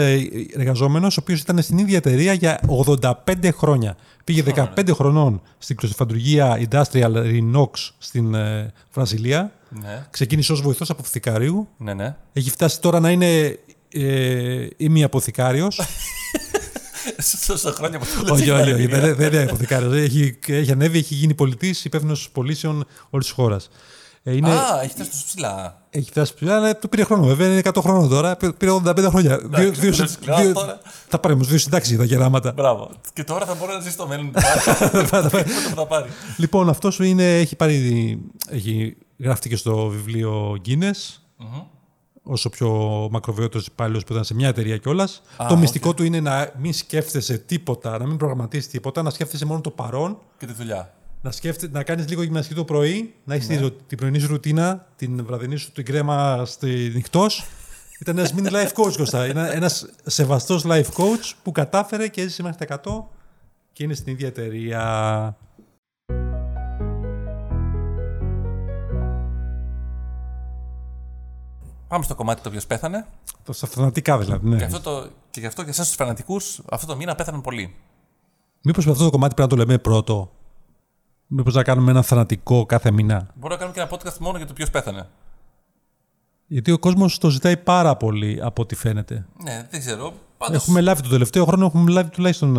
εργαζόμενος, 0.52 1.16
ο 1.16 1.21
οποίος 1.23 1.40
ήταν 1.40 1.62
στην 1.62 1.78
ίδια 1.78 1.97
εταιρεία 1.97 2.33
για 2.33 2.61
85 3.00 3.52
χρόνια. 3.52 3.97
Πήγε 4.25 4.42
15 4.54 4.90
χρονών 4.92 5.42
στην 5.59 5.76
κλωστοφαντουργία 5.76 6.68
Industrial 6.71 7.12
Renox 7.14 7.71
στην 7.99 8.35
ε, 8.35 8.73
Βραζιλία. 8.92 9.52
Ναι, 9.68 10.06
Ξεκίνησε 10.11 10.52
ως 10.52 10.61
βοηθός 10.61 10.90
αποθηκάριου. 10.90 11.68
ναι, 11.76 11.95
ναι. 11.95 12.16
Έχει 12.33 12.50
φτάσει 12.50 12.80
τώρα 12.80 13.00
να 13.00 13.11
είναι 13.11 13.59
ε, 13.92 14.66
ημιαποθηκάριος. 14.76 15.80
Τόσα 17.47 17.73
χρόνια 17.73 17.99
που 17.99 18.06
το 18.26 18.33
όχι, 18.35 18.50
όχι, 18.50 18.73
όχι, 18.73 18.87
δεν, 18.97 19.14
δεν 19.16 19.33
είναι 19.33 19.42
αποθηκάριο. 19.42 19.92
Έχει, 19.92 20.38
έχει 20.47 20.73
ανέβει, 20.73 20.99
έχει 20.99 21.14
γίνει 21.14 21.35
πολιτής, 21.35 21.85
υπεύθυνος 21.85 22.30
πωλήσεων 22.30 22.87
όλης 23.11 23.26
της 23.26 23.35
χώρας. 23.35 23.68
Ε, 24.28 24.37
είναι, 24.37 24.50
Α, 24.50 24.80
έχει 24.83 24.90
φτάσει 24.92 25.11
τόσο 25.11 25.25
ψηλά. 25.26 25.83
Έχει 25.90 26.09
φτάσει 26.11 26.35
ψηλά, 26.35 26.56
αλλά 26.56 26.76
του 26.76 26.88
πήρε 26.88 27.04
χρόνο. 27.04 27.26
Βέβαια 27.26 27.47
είναι 27.47 27.61
100 27.64 27.80
χρόνων 27.83 28.09
τώρα. 28.09 28.37
Πήρε 28.37 28.73
85 28.85 29.06
χρόνια. 29.09 29.38
Δύο, 29.38 29.71
δύο, 29.71 29.92
δεν 29.92 30.09
σκληρά 30.09 30.40
δύο- 30.42 30.52
τώρα. 30.52 30.78
θα 31.09 31.18
πάρει 31.18 31.35
όμως 31.35 31.49
δύο 31.49 31.59
συντάξεις 31.59 31.90
για 31.90 31.99
τα 31.99 32.04
γεράματα. 32.04 32.52
Μπράβο. 32.52 32.90
Και 33.12 33.25
τώρα 33.25 33.47
θα 33.47 33.54
μπορεί 33.54 33.73
να 33.73 33.78
ζήσει 33.80 33.92
στο 33.92 34.06
μέλλον. 34.06 34.30
Πότε 34.30 35.45
θα 35.75 35.87
πάρει. 35.87 36.09
λοιπόν, 36.37 36.68
αυτό 36.68 36.90
σου 36.90 37.02
είναι, 37.04 37.38
έχει 37.38 37.56
πάρει. 37.56 38.18
Έχει 38.49 38.97
γράφτηκε 39.18 39.56
στο 39.56 39.87
βιβλίο 39.87 40.56
Guinness. 40.66 41.16
Όσο 42.28 42.49
πιο 42.50 42.68
μακροβιότερο 43.11 43.64
υπάλληλο 43.66 44.00
που 44.06 44.12
ήταν 44.12 44.25
σε 44.25 44.35
μια 44.35 44.49
εταιρεία 44.49 44.76
κιόλας. 44.76 45.23
Το 45.37 45.45
οκ. 45.54 45.59
μυστικό 45.59 45.95
του 45.95 46.04
είναι 46.04 46.21
να 46.21 46.50
μην 46.59 46.73
σκέφτεσαι 46.73 47.38
τίποτα, 47.38 47.99
να 47.99 48.06
μην 48.06 48.16
προγραμματίσεις 48.16 48.68
τίποτα, 48.71 49.02
να 49.02 49.11
σκέφτεσαι 49.11 49.45
μόνο 49.45 49.61
το 49.61 49.71
παρόν, 49.71 50.18
Και 50.38 50.47
τη 50.47 50.52
δουλειά. 50.52 50.95
Να, 51.26 51.33
σκέφτε, 51.33 51.68
να 51.73 51.83
κάνεις 51.83 52.09
λίγο 52.09 52.23
γυμναστική 52.23 52.54
το 52.54 52.64
πρωί, 52.64 53.14
να 53.25 53.35
έχεις 53.35 53.49
Ναι. 53.49 53.71
την 53.87 53.99
πρωινή 53.99 54.18
σου 54.18 54.26
ρουτίνα, 54.26 54.87
την 54.97 55.25
βραδινή 55.26 55.56
σου 55.56 55.73
την 55.73 55.85
κρέμα 55.85 56.45
στη 56.45 56.90
νυχτός. 56.95 57.47
Ήταν 58.00 58.18
ένας 58.18 58.35
mini 58.37 58.50
life 58.50 58.73
coach 58.73 58.97
Κώστα. 58.97 59.26
Είναι 59.26 59.49
ένας 59.52 59.87
σεβαστός 60.04 60.64
life 60.66 60.90
coach 60.97 61.33
που 61.42 61.52
κατάφερε 61.52 62.08
και 62.08 62.21
έζησε 62.21 62.43
μέχρι 62.43 62.67
τα 62.67 62.80
100 62.84 63.04
και 63.73 63.84
είναι 63.84 63.95
στην 63.95 64.12
ίδια 64.12 64.26
εταιρεία. 64.26 65.36
Πάμε 71.89 72.04
στο 72.04 72.15
κομμάτι 72.15 72.43
το 72.43 72.49
οποίος 72.49 72.67
πέθανε. 72.67 73.06
Το 73.45 73.52
στα 73.52 73.67
θανατικά 73.67 74.19
δηλαδή. 74.19 74.49
Ναι. 74.49 74.56
Και, 74.56 74.65
αυτό 74.65 74.80
το, 74.80 75.08
και 75.30 75.41
γι' 75.41 75.47
αυτό 75.47 75.62
και 75.65 75.71
εσάς 75.71 75.86
τους 75.86 75.97
φανατικούς, 75.97 76.60
αυτό 76.71 76.86
το 76.86 76.97
μήνα 76.97 77.15
πέθαναν 77.15 77.41
πολλοί. 77.41 77.75
Μήπως 78.62 78.86
αυτό 78.86 79.04
το 79.04 79.10
κομμάτι 79.10 79.34
πρέπει 79.34 79.50
να 79.50 79.56
το 79.56 79.65
λέμε 79.65 79.78
πρώτο; 79.78 80.30
Μήπως 81.26 81.54
να 81.54 81.62
κάνουμε 81.62 81.91
ένα 81.91 82.02
θανατικό 82.02 82.67
κάθε 82.67 82.91
μήνα; 82.91 83.26
Μπορούμε 83.34 83.49
να 83.49 83.56
κάνουμε 83.56 83.73
και 83.75 83.80
ένα 83.80 83.91
podcast 83.91 84.19
μόνο 84.19 84.36
για 84.36 84.47
το 84.47 84.52
ποιος 84.52 84.71
πέθανε. 84.71 85.08
Γιατί 86.47 86.71
ο 86.73 86.78
κόσμος 86.78 87.19
το 87.19 87.28
ζητάει 87.30 87.56
πάρα 87.56 87.97
πολύ 87.97 88.39
από 88.43 88.62
ό,τι 88.62 88.75
φαίνεται. 88.75 89.26
Ναι, 89.43 89.67
δεν 89.71 89.80
ξέρω. 89.80 90.12
Πάντως, 90.39 90.56
Έχουμε 90.62 90.80
λάβει 90.80 91.02
το 91.02 91.08
τελευταίο 91.08 91.45
χρόνο, 91.45 91.67
έχουμε 91.67 91.91
λάβει 91.91 92.10
τουλάχιστον 92.10 92.56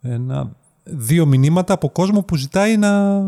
ε, 0.00 0.12
ένα, 0.14 0.50
δύο 0.84 1.26
μηνύματα 1.26 1.72
από 1.74 1.90
κόσμο 1.90 2.22
που 2.22 2.36
ζητάει 2.36 2.76
να. 2.76 3.20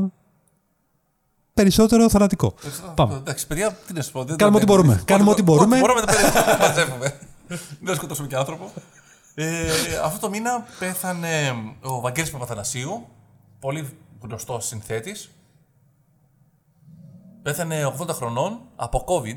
περισσότερο 1.55 2.09
θανατικό. 2.09 2.55
Πάμε. 2.95 3.15
Εντάξει, 3.15 3.47
παιδιά, 3.47 3.77
τι 3.87 3.93
να 3.93 4.03
σου 4.03 4.13
πω. 4.13 4.25
δεν- 4.25 4.37
Κάνουμε 4.37 4.59
δεν- 4.59 4.69
ό,τι 4.69 4.77
μπορούμε. 4.77 4.95
δεν- 4.95 5.05
Κάνουμε 5.05 5.31
ό,τι 5.31 5.43
μπορούμε. 5.43 5.79
Μπορούμε 5.79 6.01
να 6.01 6.07
τα 6.07 6.57
μαζεύουμε. 6.61 7.19
Δεν 7.85 7.95
σκοτώσουμε 7.95 8.29
και 8.29 8.37
άνθρωπο. 8.37 8.71
Ε, 9.35 9.67
αυτό 10.05 10.19
το 10.19 10.31
μήνα 10.31 10.65
πέθανε 10.79 11.29
ο 11.83 12.01
Βαγγέλης 12.01 12.31
Παπαθανασίου, 12.31 13.07
πολύ 13.61 13.89
γνωστός 14.23 14.67
συνθέτης. 14.67 15.31
Πέθανε 17.43 17.95
80 18.01 18.09
χρονών 18.09 18.61
από 18.77 19.05
COVID. 19.09 19.37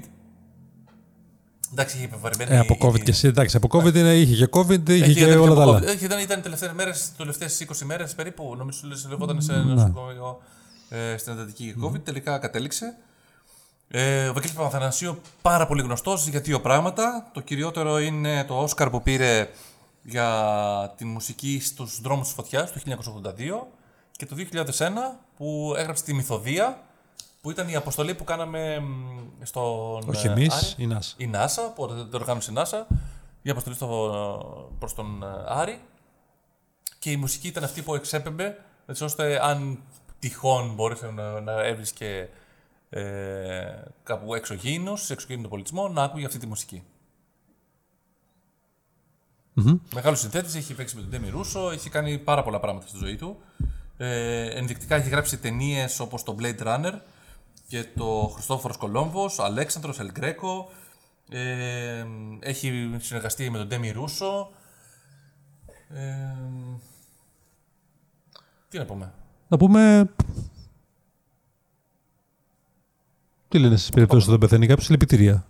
Εντάξει, 1.71 1.95
είχε 1.95 2.05
επιβαρημένη... 2.05 2.51
Ε, 2.55 2.59
από 2.59 2.77
COVID 2.81 3.03
και 3.03 3.11
εσύ, 3.11 3.27
εντάξει, 3.27 3.57
από 3.57 3.67
COVID 3.77 3.95
είναι, 3.95 4.13
είχε 4.15 4.45
και 4.45 4.51
COVID, 4.59 4.89
είχε 4.89 5.03
Έχει, 5.03 5.13
και 5.13 5.25
ήταν, 5.25 5.39
όλα 5.39 5.53
τα 5.55 5.61
από 5.61 5.71
άλλα. 5.71 5.79
COVID. 5.79 5.87
Έχει, 5.87 6.05
ήταν, 6.05 6.19
ήταν 6.19 6.41
τελευταίες 6.41 6.71
μέρες, 6.71 7.11
τελευταίες 7.17 7.65
20 7.69 7.85
μέρες 7.85 8.15
περίπου, 8.15 8.55
νομίζω 8.57 8.79
ότι 8.91 9.07
λεγόταν 9.07 9.41
σε 9.41 9.53
Ναι. 9.53 9.73
νοσοκομείο 9.73 10.41
ε, 10.89 11.17
στην 11.17 11.33
εντατική 11.33 11.75
COVID. 11.83 12.03
Τελικά 12.03 12.37
κατέληξε. 12.37 12.95
Ε, 13.87 14.27
ο 14.27 14.33
Βαγγέλης 14.33 14.55
Παπαθανασίου 14.57 15.21
πάρα 15.41 15.67
πολύ 15.67 15.81
γνωστός 15.81 16.27
για 16.27 16.39
δύο 16.39 16.61
πράγματα. 16.61 17.29
Το 17.33 17.41
κυριότερο 17.41 17.99
είναι 17.99 18.43
το 18.43 18.53
Όσκαρ 18.53 18.89
που 18.89 19.01
πήρε 19.01 19.49
για 20.03 20.93
τη 20.97 21.05
μουσική 21.05 21.59
στους 21.63 22.01
δρόμους 22.01 22.25
της 22.25 22.35
φωτιάς 22.35 22.71
το 22.71 22.79
1982 22.85 23.67
και 24.15 24.25
το 24.25 24.35
2001 24.51 24.89
που 25.37 25.73
έγραψε 25.77 26.03
τη 26.03 26.13
Μυθοδία 26.13 26.83
που 27.41 27.51
ήταν 27.51 27.67
η 27.67 27.75
αποστολή 27.75 28.15
που 28.15 28.23
κάναμε 28.23 28.79
μ, 28.79 29.43
στον 29.43 30.09
Όχι 30.09 30.27
ε, 30.27 30.31
εμείς, 30.31 30.73
Άρη. 30.73 30.83
η 30.83 30.89
NASA. 30.93 31.21
Η 31.21 31.29
NASA, 31.33 31.73
που 31.75 31.87
το 31.87 32.17
οργάνωσε 32.17 32.51
η 32.51 32.55
NASA, 32.57 32.95
η 33.41 33.49
αποστολή 33.49 33.75
στο, 33.75 34.69
προς 34.79 34.93
τον 34.93 35.23
ε, 35.23 35.27
Άρη. 35.47 35.79
Και 36.99 37.11
η 37.11 37.17
μουσική 37.17 37.47
ήταν 37.47 37.63
αυτή 37.63 37.81
που 37.81 37.95
εξέπεμπε, 37.95 38.57
έτσι 38.85 39.03
ώστε 39.03 39.45
αν 39.45 39.79
τυχόν 40.19 40.73
μπορούσε 40.73 41.11
να, 41.11 41.39
να 41.41 41.63
έβρισκε 41.63 42.29
ε, 42.89 43.03
κάπου 44.03 44.35
εξωγήινος, 44.35 45.05
σε 45.05 45.13
εξωγήινο 45.13 45.47
πολιτισμό, 45.47 45.87
να 45.87 46.03
άκουγε 46.03 46.25
αυτή 46.25 46.37
τη 46.39 46.47
μουσική. 46.47 46.83
Μμμ. 49.53 49.77
Μεγάλο 49.93 50.15
συνθέτης, 50.15 50.55
έχει 50.55 50.73
παίξει 50.73 50.95
με 50.95 51.01
τον 51.01 51.09
Ντέμι 51.09 51.29
Ρούσο, 51.29 51.69
έχει 51.69 51.89
κάνει 51.89 52.17
πάρα 52.17 52.43
πολλά 52.43 52.59
πράγματα 52.59 52.87
στη 52.87 52.97
ζωή 52.97 53.15
του. 53.15 53.37
Ε, 53.97 54.45
ενδεικτικά 54.57 54.95
έχει 54.95 55.09
γράψει 55.09 55.37
ταινίες 55.37 55.99
όπως 55.99 56.23
το 56.23 56.35
Blade 56.39 56.63
Runner 56.63 56.93
και 57.67 57.85
το 57.95 58.31
Χριστόφορος 58.33 58.77
Κολόμβος, 58.77 59.39
Αλέξανδρος 59.39 59.99
Ελγκρέκο. 59.99 60.69
Ε, 61.29 62.05
έχει 62.39 62.95
συνεργαστεί 62.99 63.49
με 63.49 63.57
τον 63.57 63.67
Ντέμι 63.67 63.91
Ρούσο. 63.91 64.49
Ε, 65.89 66.35
τι 68.69 68.77
να 68.77 68.85
πούμε. 68.85 69.13
Να 69.47 69.57
πούμε. 69.57 70.09
Τι 73.47 73.59
λένε 73.59 73.77
στις 73.77 73.89
περιπτώσεις 73.89 74.27
όταν 74.27 74.39
πεθαίνει 74.39 74.67
κάποιος, 74.67 74.85
συλληπιτήρια. 74.85 75.47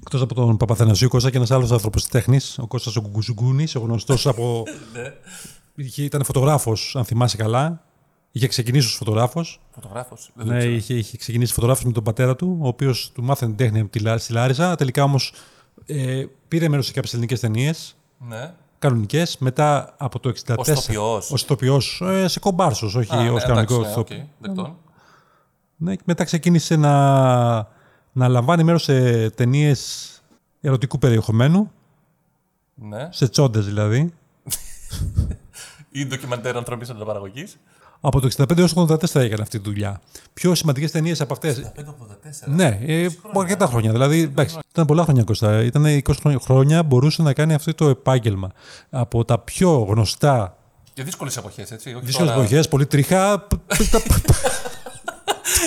Εκτός 0.00 0.20
από 0.20 0.34
τον 0.34 0.56
Παπαθανασίου 0.56 1.08
Κώστα 1.08 1.30
και 1.30 1.36
ένας 1.36 1.50
άλλος 1.50 1.72
άνθρωπος 1.72 2.04
τη 2.04 2.10
τέχνης, 2.10 2.58
ο 2.58 2.66
Κώστας 2.66 2.96
ο 2.96 3.02
Κουκουζουγκούνης, 3.02 3.74
ο 3.74 3.80
γνωστός 3.80 4.26
από. 4.26 4.64
Ναι. 5.76 5.84
είχε, 5.84 6.02
ήταν 6.02 6.24
φωτογράφος, 6.24 6.96
αν 6.96 7.04
θυμάσαι 7.04 7.36
καλά. 7.36 7.80
Είχε 8.32 8.46
ξεκινήσει 8.46 8.86
ως 8.86 8.94
φωτογράφος. 8.94 9.60
Φωτογράφος. 9.70 10.30
Δεν 10.34 10.46
το 10.46 10.52
Ναι, 10.52 10.58
ξέρω. 10.58 10.72
είχε, 10.72 10.94
είχε 10.94 11.16
ξεκινήσει 11.16 11.52
φωτογράφος 11.52 11.84
με 11.84 11.92
τον 11.92 12.02
πατέρα 12.02 12.36
του, 12.36 12.58
ο 12.62 12.66
οποίος 12.68 13.10
του 13.14 13.22
μάθαινε 13.22 13.54
την 13.54 13.64
τέχνη 13.66 13.80
από 13.80 13.90
τη 13.90 13.98
Λά- 13.98 14.18
στη 14.18 14.32
Λάρισα. 14.32 14.74
Τελικά 14.74 15.02
όμως 15.02 15.32
ε, 15.86 16.24
πήρε 16.48 16.68
μέρος 16.68 16.86
σε 16.86 16.92
κάποιες 16.92 17.12
ελληνικές 17.12 17.40
ταινίες. 17.40 17.96
Ναι. 18.28 18.54
Κανονικές. 18.78 19.38
Μετά 19.38 19.94
από 19.98 20.18
το 20.20 20.28
64. 20.28 20.54
Ως 20.56 20.68
ηθοποιός. 20.68 21.30
Ως 21.30 21.42
ηθοποιός, 21.42 22.00
ε, 22.04 22.28
σε 22.28 22.38
κομπάρσος, 22.38 22.94
όχι 22.94 23.14
Α, 23.14 23.22
ναι, 23.22 23.30
ως 23.30 23.42
κανονικός 23.44 23.76
εντάξει, 23.76 23.86
ναι, 23.86 23.90
ηθοποιός. 23.90 24.20
οκ, 24.20 24.26
δεκτών. 24.46 24.76
Ναι, 25.76 25.96
και 25.96 26.02
μετά 26.06 26.24
ξεκίνησε 26.24 26.76
να, 26.76 27.54
να 28.12 28.28
λαμβάνει 28.28 28.64
μέρος 28.64 28.82
σε 28.82 29.30
ταινίες 29.30 30.10
ερωτικού 30.60 30.98
περιεχομένου, 30.98 31.70
Ναι. 32.74 33.08
σε 33.10 33.28
τσόντες 33.28 33.64
δηλαδή. 33.66 34.12
Ή 35.98 36.06
ντοκιμαντέρ 36.06 36.56
ανθρώπινης 36.56 36.90
αναπαραγωγής. 36.90 37.56
Από 38.00 38.20
το 38.20 38.26
65 38.26 38.58
έως 38.58 38.72
το 38.72 38.80
84 38.80 39.14
έκανε 39.20 39.42
αυτή 39.42 39.58
τη 39.58 39.64
δουλειά. 39.64 40.00
Πιο 40.34 40.54
σημαντικές 40.54 40.90
ταινίες 40.90 41.20
από 41.20 41.32
αυτές. 41.32 41.72
5-84. 41.74 42.52
Ναι, 42.54 42.78
ε, 42.86 43.06
αρκετά 43.34 43.66
χρόνια. 43.66 43.90
Δηλαδή, 43.92 44.20
εντάξει, 44.22 44.58
ήταν 44.70 44.86
πολλά 44.86 45.02
χρόνια 45.04 45.22
Κώστα. 45.24 45.62
Ήταν 45.62 45.84
20 45.84 46.00
χρόνια- 46.20 46.38
χρόνια 46.42 46.82
μπορούσε 46.82 47.22
να 47.22 47.32
κάνει 47.32 47.54
αυτό 47.54 47.74
το 47.74 47.88
επάγγελμα. 47.88 48.50
Από 48.90 49.24
τα 49.24 49.38
πιο 49.38 49.70
γνωστά 49.78 50.56
Και 50.92 51.02
δύσκολες 51.02 51.36
εποχές, 51.36 51.70
έτσι. 51.70 51.88
Όχι 51.94 52.04
δύσκολες 52.04 52.30
τώρα- 52.30 52.42
εποχές, 52.42 52.68
πολύ 52.68 52.86
τριχά. 52.86 53.46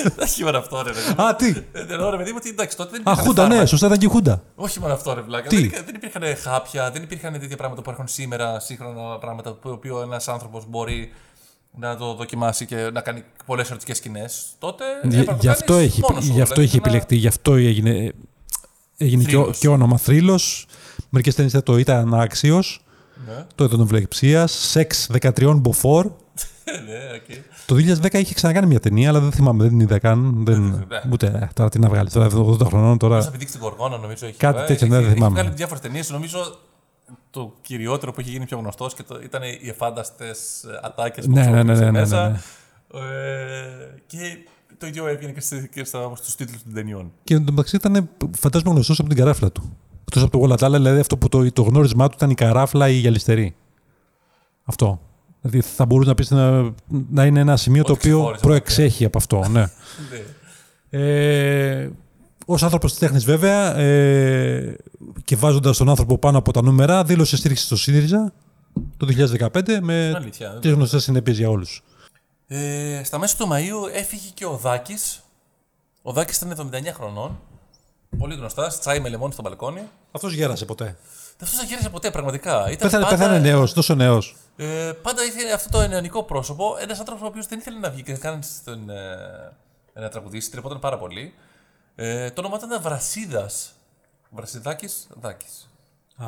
π- 0.04 0.10
π- 0.14 0.20
Όχι 0.22 0.44
μόνο 0.44 0.58
αυτό, 0.58 0.82
ρε 0.82 0.90
παιδί. 0.92 1.14
μου. 1.18 1.22
Α, 1.24 1.34
τι; 1.36 1.46
Ε, 1.72 1.80
Εννοώ, 1.88 2.10
ρε 2.10 2.16
παιδί 2.16 2.30
μου, 2.30 2.36
ότι 2.40 2.48
εντάξει, 2.48 2.76
τότε 2.76 2.90
δεν 2.90 2.98
Α, 3.00 3.02
υπήρχαν 3.02 3.24
Χούντα, 3.24 3.42
ναι, 3.42 3.48
φάρμακα. 3.48 3.66
σωστά 3.68 3.86
ήταν 3.86 3.98
και 3.98 4.06
η 4.06 4.08
Χούντα. 4.08 4.42
Όχι 4.54 4.80
μόνο 4.80 4.92
αυτό, 4.92 5.14
ρε 5.14 5.20
βλάκα. 5.20 5.48
Τι; 5.48 5.56
Δεν, 5.56 5.64
υπήρχαν- 5.64 5.86
δεν 5.86 5.94
υπήρχαν 5.94 6.22
χάπια, 6.36 6.90
δεν 6.90 7.02
υπήρχαν 7.02 7.32
τέτοια 7.32 7.56
πράγματα 7.56 7.82
που 7.82 7.90
υπάρχουν 7.90 8.08
σήμερα, 8.14 8.60
σύγχρονα 8.60 9.18
πράγματα, 9.18 9.52
που 9.52 9.70
οποίο 9.70 10.00
ένας 10.02 10.28
άνθρωπος 10.28 10.64
μπορεί 10.68 11.12
να 11.78 11.96
το 11.96 12.14
δοκιμάσει 12.14 12.66
και 12.66 12.90
να 12.92 13.00
κάνει 13.00 13.24
πολλές 13.46 13.68
ερωτικές 13.70 13.96
σκηνές. 13.96 14.44
Τότε. 14.58 14.84
Γι' 15.02 15.08
έπρεπε 15.08 15.30
να 15.32 15.36
γι' 15.40 15.48
αυτό 15.48 15.72
κάνεις 15.72 15.88
έχει, 15.90 16.00
μόνος 16.08 16.24
σου, 16.24 16.32
γι 16.32 16.40
αυτό 16.40 16.54
δηλαδή, 16.54 16.68
έχει 16.72 16.80
να- 16.82 16.88
επιλεχτεί, 16.88 17.16
γι' 17.16 17.26
αυτό 17.28 17.54
έγινε, 17.54 18.12
έγινε 18.96 19.24
και, 19.24 19.36
ο- 19.36 19.40
Θρύλος. 19.40 19.58
και 19.58 19.68
όνομα 19.68 19.96
θρύλος. 19.98 20.66
Μερικές 21.08 21.34
ταινίες 21.34 21.62
το 21.62 21.78
ήταν 21.78 22.14
άξιος. 22.14 22.84
Ναι, 23.26 23.44
Το 23.54 23.64
ηδονοβλεψία. 23.64 24.46
Σεξ 24.46 25.06
13 25.12 25.54
μποφόρ. 25.60 26.10
ναι, 26.86 26.98
οκ. 27.14 27.44
Το 27.66 27.74
2010 28.02 28.14
είχε 28.14 28.34
ξανακάνει 28.34 28.66
μια 28.66 28.80
ταινία, 28.80 29.08
αλλά 29.08 29.20
δεν 29.20 29.32
θυμάμαι, 29.32 29.62
δεν 29.62 29.68
την 29.72 29.80
είδα 29.80 29.98
καν. 29.98 30.44
Δεν, 30.44 30.60
Ναι. 30.62 31.00
ούτε 31.12 31.26
ε, 31.26 31.48
τώρα 31.54 31.68
τι 31.70 31.78
να 31.78 31.88
βγάλεις. 31.88 32.12
Τώρα 32.12 32.26
80 32.26 32.66
χρονών 32.66 32.90
Θα 32.90 32.96
τώρα. 32.96 33.24
επιδείξει 33.26 33.52
την 33.52 33.62
Κοργόνα, 33.62 33.96
νομίζω. 33.98 34.26
Έχει, 34.26 34.36
Κάτι 34.36 34.58
ε, 34.58 34.64
τέτοιο, 34.64 34.74
έχει, 34.74 34.88
ναι, 34.88 34.96
δεν 34.96 35.04
έχει 35.04 35.14
θυμάμαι. 35.14 35.40
βγάλει 35.40 35.54
διάφορες 35.56 35.82
ταινίες. 35.82 36.10
Νομίζω 36.10 36.58
το 37.30 37.54
κυριότερο 37.62 38.12
που 38.12 38.20
έχει 38.20 38.30
γίνει 38.30 38.44
πιο 38.44 38.58
γνωστός 38.58 38.94
και 38.94 39.02
το, 39.02 39.20
ήταν 39.24 39.42
οι 39.42 39.68
ευφάνταστες 39.68 40.64
ατάκες 40.82 41.24
που 41.26 41.30
Ναι, 41.32 41.40
ναι, 41.40 41.62
ναι, 41.62 41.74
χρησιμοποιούσε 41.74 41.84
ναι, 41.84 41.90
ναι, 41.90 41.98
μέσα. 42.00 42.28
ναι, 42.28 42.38
Ε, 43.00 43.94
και 44.06 44.18
το 44.78 44.86
ίδιο 44.86 45.06
έβγαινε 45.06 45.32
και, 45.32 45.40
στη- 45.40 45.68
και 45.72 45.84
στα- 45.84 46.12
στους 46.14 46.34
τίτλους 46.34 46.62
των 46.62 46.72
ταινιών. 46.72 47.12
Και 47.24 47.34
εν 47.34 47.44
τω 47.44 47.52
μεταξύ 47.52 47.76
ήταν, 47.76 48.08
φαντάζομαι, 48.38 48.70
γνωστός 48.72 48.98
από 49.00 49.08
την 49.08 49.18
καράφλα 49.18 49.52
του. 49.52 49.76
Εκτός 50.00 50.22
από 50.22 50.30
το 50.38 50.38
όλα 50.44 50.56
τα 50.56 50.66
άλλα, 50.66 50.76
δηλαδή 50.78 51.00
αυτό 51.00 51.16
που 51.18 51.28
το, 51.28 51.52
το 51.52 51.62
γνώρισμά 51.62 52.08
του 52.08 52.14
ήταν 52.16 52.30
η 52.30 52.34
καράφλα 52.34 52.88
ή 52.88 52.92
η 52.96 52.98
γυαλιστερή. 52.98 53.54
Αυτό. 54.64 55.00
Δηλαδή 55.40 55.60
θα 55.68 55.84
μπορούσε 55.86 56.08
να 56.08 56.14
πεις 56.14 56.30
να, 56.30 56.72
να 57.10 57.24
είναι 57.24 57.40
ένα 57.40 57.56
σημείο 57.56 57.82
το 57.84 57.92
Ότι 57.92 58.00
οποίο 58.00 58.16
ξεχώριζε, 58.16 58.42
προεξέχει 58.42 59.04
από 59.04 59.18
αυτό. 59.18 59.44
Ναι. 59.48 59.60
Ναι. 59.60 60.98
Ε, 61.00 61.90
Ω 62.46 62.54
άνθρωπος 62.60 62.92
τη 62.92 62.98
τέχνης, 62.98 63.24
βέβαια, 63.24 63.76
ε, 63.76 64.76
και 65.24 65.36
βάζοντας 65.36 65.76
τον 65.76 65.88
άνθρωπο 65.88 66.18
πάνω 66.18 66.38
από 66.38 66.52
τα 66.52 66.62
νούμερα, 66.62 67.04
δήλωσε 67.04 67.36
στήριξη 67.36 67.64
στο 67.64 67.76
ΣΥΡΙΖΑ 67.76 68.32
το 68.96 69.06
2015 69.06 69.78
με 69.80 70.12
Αλήθεια. 70.16 70.58
τις 70.60 70.72
γνωστές 70.72 71.02
συνέπειες 71.02 71.38
για 71.38 71.48
όλους. 71.50 71.82
Ε, 72.46 73.00
στα 73.04 73.18
μέσα 73.18 73.36
του 73.36 73.48
Μαΐου 73.52 73.96
έφυγε 73.96 74.28
και 74.34 74.44
ο 74.46 74.56
Δάκης. 74.56 75.20
Ο 76.02 76.12
Δάκης 76.12 76.36
ήταν 76.36 76.50
79 76.50 76.92
χρονών. 76.94 77.38
Πολύ 78.18 78.34
γνωστά, 78.34 78.66
τσάι 78.80 79.00
με 79.00 79.08
λεμόνι 79.08 79.32
στο 79.32 79.42
μπαλκόνι. 79.42 79.80
Αυτός 80.12 80.32
γέρασε 80.32 80.64
ποτέ. 80.64 80.96
Αυτός 81.42 81.56
δεν 81.58 81.66
γύρισε 81.68 81.88
ποτέ 81.88 82.10
πραγματικά. 82.10 82.70
Ήταν 82.70 82.76
Πέθανε, 82.90 83.04
πάντα, 83.04 83.16
πέθανε 83.16 83.38
νέος, 83.38 83.72
τόσο 83.72 83.94
νέος. 83.94 84.36
Ε, 84.62 84.92
πάντα 85.02 85.24
είχε 85.24 85.52
αυτό 85.52 85.70
το 85.70 85.80
ενεωνικό 85.80 86.22
πρόσωπο. 86.22 86.76
Ένας 86.80 86.98
άνθρωπος 86.98 87.24
ο 87.24 87.26
οποίος 87.26 87.46
δεν 87.46 87.58
ήθελε 87.58 87.78
να 87.78 87.90
βγει 87.90 88.02
και 88.02 88.12
καν 88.16 88.42
στον, 88.42 88.90
ε, 88.90 89.52
να 89.94 90.08
τραγουδήσει, 90.08 90.50
τρεπόταν 90.50 90.78
πάρα 90.78 90.98
πολύ. 90.98 91.34
Ε, 91.94 92.30
το 92.30 92.40
όνομα 92.40 92.58
του 92.58 92.64
ήταν 92.66 92.82
Βρασίδας. 92.82 93.72
Βρασιδάκης 94.30 95.06
Δάκης. 95.20 95.68
Α, 96.16 96.26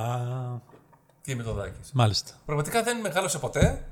Τι 1.22 1.34
με 1.34 1.42
το 1.42 1.52
Δάκης. 1.52 1.90
μάλιστα. 1.92 2.32
Πραγματικά 2.44 2.82
δεν 2.82 3.00
μεγάλωσε 3.00 3.38
ποτέ. 3.38 3.84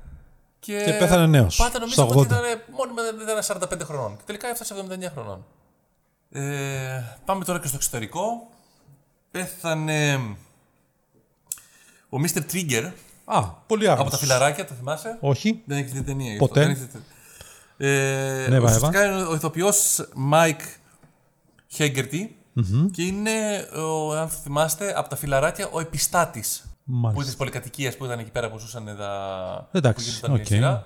Και, 0.59 0.83
Και 0.85 0.93
πέθανε 0.93 1.25
νέος, 1.27 1.55
Πάντα 1.57 1.79
νομίζω 1.79 1.93
στα 1.93 2.03
ότι 2.03 2.13
80. 2.19 2.25
ήταν 2.25 2.41
μόνιμα 2.71 3.01
ήταν 3.23 3.43
45 3.43 3.83
χρονών. 3.85 4.17
Και 4.17 4.23
τελικά 4.25 4.47
έφτασε 4.47 4.73
79 4.73 5.09
χρονών. 5.11 5.45
Ε, 6.31 7.03
πάμε 7.25 7.45
τώρα 7.45 7.59
και 7.59 7.67
στο 7.67 7.75
εξωτερικό. 7.75 8.49
Πέθανε 9.31 10.15
ο 12.09 12.17
Mr. 12.23 12.41
Trigger 12.51 12.91
Α, 13.33 13.43
πολύ 13.67 13.83
άγνωστος. 13.89 14.01
από 14.01 14.09
τα 14.11 14.17
φιλαράκια, 14.17 14.65
το 14.65 14.73
θυμάσαι; 14.73 15.17
Όχι. 15.21 15.61
Δεν 15.65 15.77
έχεις 15.77 15.91
δει 15.91 16.03
ταινία. 16.03 16.31
γι' 16.31 16.37
Ποτέ. 16.37 16.59
αυτό, 16.59 16.61
δεν 16.61 16.69
έχεις 16.69 16.83
δει 16.85 16.91
ταινία. 16.91 17.07
Ε, 18.43 18.49
Ναι, 18.49 18.59
ουσιαστικά 18.59 19.05
είναι 19.05 19.23
ο 19.23 19.33
ηθοποιός 19.33 20.07
Mike 20.33 20.61
Hegarty 21.77 22.27
και 22.91 23.03
είναι, 23.03 23.67
ο, 23.75 24.11
αν 24.13 24.29
θυμάστε, 24.29 24.93
από 24.97 25.09
τα 25.09 25.15
φιλαράκια 25.15 25.69
ο 25.71 25.79
επιστάτης. 25.79 26.65
Μάλιστα. 26.83 27.09
Που 27.11 27.15
είναι 27.19 27.25
της 27.25 27.35
πολυκατοικίας 27.35 27.97
που 27.97 28.05
ήταν 28.05 28.19
εκεί 28.19 28.29
πέρα 28.31 28.49
που 28.51 28.57
ζούσαν 28.57 28.95
τα. 28.97 29.69
Εντάξει, 29.71 30.05
που 30.05 30.11
γινόταν 30.11 30.35
η 30.35 30.39
οκ. 30.39 30.45
σειρά, 30.45 30.85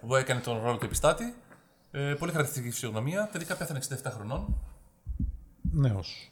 Που 0.00 0.14
έκανε 0.16 0.40
τον 0.40 0.60
ρόλο 0.62 0.76
του 0.76 0.84
επιστάτη. 0.84 1.34
Ε, 1.90 2.00
πολύ 2.00 2.30
χαρακτηριστική 2.32 2.74
φυσιογνωμία. 2.74 3.28
Τελικά 3.32 3.54
πέθανε 3.56 3.80
67 3.88 4.10
χρονών. 4.14 4.54
Νέος. 5.72 6.30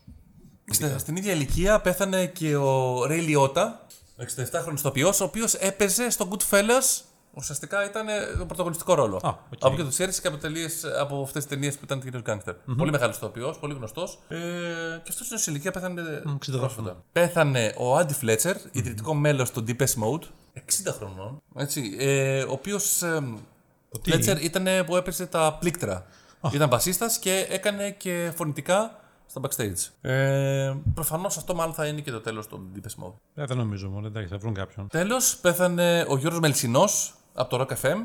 Στην, 0.70 0.98
στην 0.98 1.16
ίδια 1.16 1.32
ηλικία 1.32 1.80
πέθανε 1.80 2.26
και 2.26 2.56
ο 2.56 3.04
Ρέι 3.06 3.20
Λιώτα, 3.20 3.86
ο 3.88 4.01
67χρονος 4.18 4.74
ηθοποιός, 4.74 5.08
ο 5.08 5.24
οποίος 5.24 5.54
έπαιζε 5.54 6.10
στο 6.10 6.28
Goodfellas. 6.30 7.02
Ουσιαστικά 7.34 7.84
ήταν 7.84 8.08
ε, 8.08 8.26
το 8.38 8.46
πρωταγωνιστικό 8.46 8.94
ρόλο. 8.94 9.16
Α, 9.16 9.28
οκ. 9.28 9.58
Από 9.60 9.76
και 9.76 9.82
του 9.82 9.88
ξέρει 9.88 10.20
και 10.20 10.28
από, 10.28 10.36
τελείες, 10.36 10.84
από 11.00 11.22
αυτές 11.22 11.44
τις 11.46 11.52
ταινίες 11.52 11.74
που 11.74 11.84
ήταν 11.84 12.00
κυρίως 12.00 12.20
γκάνγκστερ. 12.20 12.54
Πολύ 12.54 12.90
μεγάλος 12.90 13.16
ηθοποιός, 13.16 13.58
πολύ 13.58 13.74
γνωστός. 13.74 14.18
Ε, 14.28 14.36
και 15.02 15.08
αυτός 15.08 15.40
στην 15.40 15.52
ηλικία 15.52 15.70
πέθανε. 15.70 16.22
60 16.26 16.58
πρόσφατα. 16.58 17.02
Πέθανε 17.12 17.74
ο 17.78 17.96
Άντι 17.96 18.14
Φλέτσερ, 18.14 18.56
ιδρυτικό 18.72 19.14
μέλος 19.14 19.50
του 19.50 19.64
Deepest 19.68 20.02
Mode, 20.02 20.22
60 20.54 20.92
χρονών. 20.96 21.42
Έτσι, 21.56 21.96
ε, 21.98 22.42
ο 22.42 22.52
οποίος. 22.52 23.02
Ο 23.94 24.00
Φλέτσερ 24.04 24.42
ήταν 24.42 24.66
που 24.86 24.96
έπαιζε 24.96 25.26
τα 25.26 25.56
πλήκτρα. 25.60 26.06
Ήταν 26.52 26.68
μπασίστας 26.68 27.18
και 27.18 27.46
έκανε 27.48 27.90
και 27.90 28.32
φωνητικά 28.36 29.01
στα 29.32 29.40
backstage. 29.42 30.10
Ε, 30.10 30.74
Προφανώς 30.94 31.36
αυτό 31.36 31.54
μάλλον 31.54 31.74
θα 31.74 31.86
είναι 31.86 32.00
και 32.00 32.10
το 32.10 32.20
τέλος 32.20 32.46
του 32.46 32.70
Deepest 32.74 33.04
Mode. 33.04 33.12
Ε, 33.34 33.44
δεν 33.44 33.56
νομίζω 33.56 33.88
μόνο, 33.88 34.06
εντάξει, 34.06 34.28
θα 34.28 34.38
βρουν 34.38 34.54
κάποιον. 34.54 34.88
Τέλος, 34.88 35.36
πέθανε 35.36 36.04
ο 36.08 36.16
Γιώργος 36.16 36.40
Μελσινός 36.40 37.14
από 37.34 37.56
το 37.56 37.66
Rock 37.68 37.86
FM. 37.86 37.96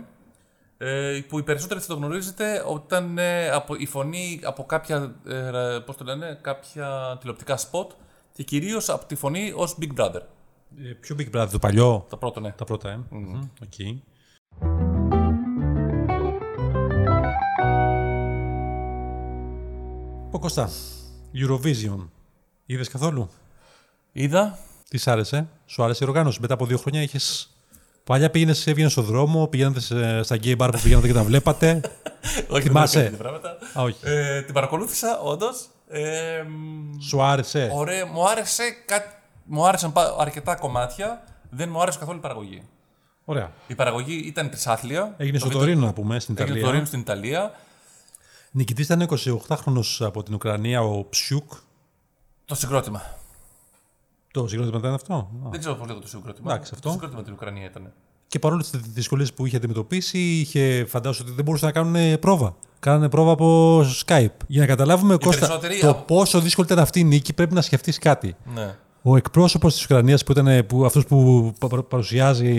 Ε, 0.78 1.20
που 1.28 1.40
οι 1.40 1.44
περισσότεροι 1.44 1.80
θα 1.80 1.88
το 1.88 1.94
γνωρίζετε 1.96 2.64
ότι 2.68 2.84
ήταν 2.86 3.18
ε, 3.18 3.50
από, 3.50 3.76
η 3.76 3.86
φωνή 3.86 4.40
από 4.44 4.64
κάποια, 4.66 5.16
ε, 5.28 5.80
πώς 5.86 5.98
το 5.98 6.04
λένε, 6.04 6.40
κάποια 6.42 7.18
τηλεοπτικά 7.20 7.58
spot 7.58 7.88
και 8.34 8.44
κυρίως 8.44 8.90
από 8.90 9.06
τη 9.06 9.16
φωνή 9.16 9.52
ως 9.56 9.78
Big 9.82 10.02
Brother. 10.02 10.22
Ε, 10.78 10.92
ποιο 11.00 11.16
Big 11.20 11.36
Brother, 11.36 11.48
το 11.52 11.60
παλιό; 11.60 12.06
Το 12.10 12.18
πρώτο, 12.18 12.40
ναι. 12.40 12.52
Τα 12.52 12.66
πρώτα, 12.66 12.90
ε. 12.90 13.00
Μμμ, 13.10 13.42
Οκ. 13.64 14.06
Πω 20.32 20.40
Κώστα, 20.40 20.70
Eurovision. 21.34 22.08
Είδες 22.66 22.90
καθόλου; 22.90 23.30
Είδα. 24.12 24.58
Τι 24.90 24.98
σ' 24.98 25.08
άρεσε, 25.08 25.48
σου 25.66 25.84
άρεσε 25.84 26.04
η 26.04 26.08
οργάνωση. 26.08 26.38
Μετά 26.42 26.54
από 26.54 26.66
δύο 26.66 26.78
χρόνια 26.78 27.02
είχε. 27.02 27.20
Παλιά 28.04 28.30
πήγαινες, 28.32 28.68
έβγαινες 28.68 28.92
στον 28.92 29.04
δρόμο, 29.04 29.48
πηγαίνατε 29.48 29.80
σε- 29.80 30.24
στα 30.24 30.36
gay 30.44 30.58
bar 30.58 30.70
που 30.72 30.80
πηγαίνατε 30.84 31.08
και 31.08 31.14
τα 31.14 31.24
βλέπατε. 31.24 31.82
Όχι, 32.50 32.62
Θυμάσαι; 32.68 33.00
δεν 33.02 33.14
έκανα 33.14 33.30
τέτοια 33.32 33.40
πράγματα. 33.42 33.80
Α, 33.80 33.84
όχι. 33.84 33.98
Ε, 34.04 34.42
την 34.42 34.54
παρακολούθησα, 34.54 35.20
όντως. 35.20 35.68
Ε, 35.90 36.42
μ, 36.48 37.00
Σου 37.02 37.22
άρεσε; 37.24 37.70
ωραία, 37.74 38.06
μου, 38.06 38.30
άρεσε 38.30 38.64
κά... 38.86 39.04
μου 39.46 39.66
άρεσαν 39.68 39.92
πα- 39.94 40.16
αρκετά 40.20 40.56
κομμάτια. 40.56 41.24
Δεν 41.50 41.70
μου 41.70 41.82
άρεσε 41.82 42.00
καθόλου 42.00 42.18
η 42.18 42.22
παραγωγή. 42.22 42.64
Ωραία. 43.26 43.52
Η 43.68 43.76
παραγωγή 43.76 44.24
ήταν 44.26 44.50
τρισάθλια. 44.50 45.14
Έγινε 45.18 45.38
Το 45.38 45.46
στο 45.46 45.48
βίντεο- 45.48 45.66
Τωρίνο, 45.66 45.86
να 45.86 45.94
πούμε, 45.94 46.20
στην 46.20 46.36
Έγινε 46.38 46.48
στο 46.48 46.58
Ιταλία. 46.58 46.66
Τωρίνο 46.66 46.86
στην 46.86 47.00
Ιταλία. 47.00 47.52
Νικητής 48.52 48.86
ήταν 48.86 49.08
28χρονο 49.48 49.82
από 50.00 50.24
την 50.24 50.34
Ουκρανία, 50.34 50.82
ο 50.82 51.06
Ψιούκ. 51.10 51.52
Το 52.46 52.56
συγκρότημα. 52.56 53.02
Το 54.32 54.48
συγκρότημα 54.48 54.78
ήταν 54.78 54.94
αυτό; 54.94 55.14
Α. 55.14 55.50
Δεν 55.50 55.60
ξέρω 55.60 55.76
πώ 55.76 55.86
λέγεται 55.86 56.02
το 56.02 56.08
συγκρότημα. 56.08 56.52
Εντάξει, 56.54 56.72
αυτό. 56.76 56.88
Το 56.88 56.94
συγκρότημα 56.94 57.24
την 57.24 57.34
Ουκρανία 57.34 57.66
ήταν. 57.66 57.92
Και 58.28 58.40
παρόλο 58.40 58.62
τις 58.62 58.70
δυσκολίες 58.70 59.34
που 59.34 59.46
είχε 59.46 59.56
αντιμετωπίσει, 59.58 60.20
είχε 60.20 60.86
φαντάσου 60.88 61.22
ότι 61.26 61.32
δεν 61.36 61.44
μπορούσαν 61.46 61.68
να 61.68 61.82
κάνουν 61.82 62.20
πρόβα. 62.20 62.56
Κάνανε 62.80 63.10
πρόβα 63.10 63.32
από 63.32 63.80
Skype. 64.06 64.28
Για 64.48 64.62
να 64.62 64.68
καταλάβουμε, 64.68 65.18
Κώστα, 65.18 65.40
περισσότεροι 65.40 65.80
το 65.80 65.90
από- 65.90 66.02
πόσο 66.16 66.40
δύσκολη 66.42 66.68
ήταν 66.68 66.80
αυτή 66.80 67.00
η 67.00 67.04
νίκη, 67.04 67.34
πρέπει 67.34 67.54
να 67.54 67.62
σκεφτείς 67.62 67.98
κάτι. 67.98 68.36
Ναι. 68.54 68.76
Ο 69.02 69.16
εκπρόσωπος 69.18 69.74
της 69.74 69.84
Ουκρανίας, 69.84 70.24
που 70.24 70.32
ήταν 70.32 70.66
που, 70.66 70.86
αυτός 70.86 71.06
που 71.06 71.52
πα- 71.60 71.68
πα- 71.68 71.84
παρουσιάζει 71.84 72.52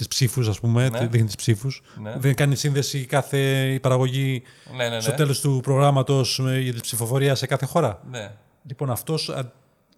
τις 0.00 0.08
ψήφους, 0.08 0.48
ας 0.48 0.60
πούμε, 0.60 0.88
Ναι. 0.88 1.06
δείχνει 1.06 1.26
τις 1.26 1.34
ψήφους. 1.36 1.82
Ναι. 2.02 2.14
Δεν 2.18 2.34
κάνει 2.34 2.56
σύνδεση 2.56 3.04
κάθε 3.04 3.38
η 3.72 3.80
παραγωγή 3.80 4.42
Ναι, 4.76 4.88
ναι, 4.88 5.00
στο 5.00 5.10
ναι. 5.10 5.16
τέλος 5.16 5.40
του 5.40 5.60
προγράμματος 5.62 6.40
για 6.60 6.72
τη 6.72 6.80
ψηφοφορία 6.80 7.34
σε 7.34 7.46
κάθε 7.46 7.66
χώρα. 7.66 8.00
ναι. 8.10 8.32
Λοιπόν, 8.66 8.90
αυτός 8.90 9.34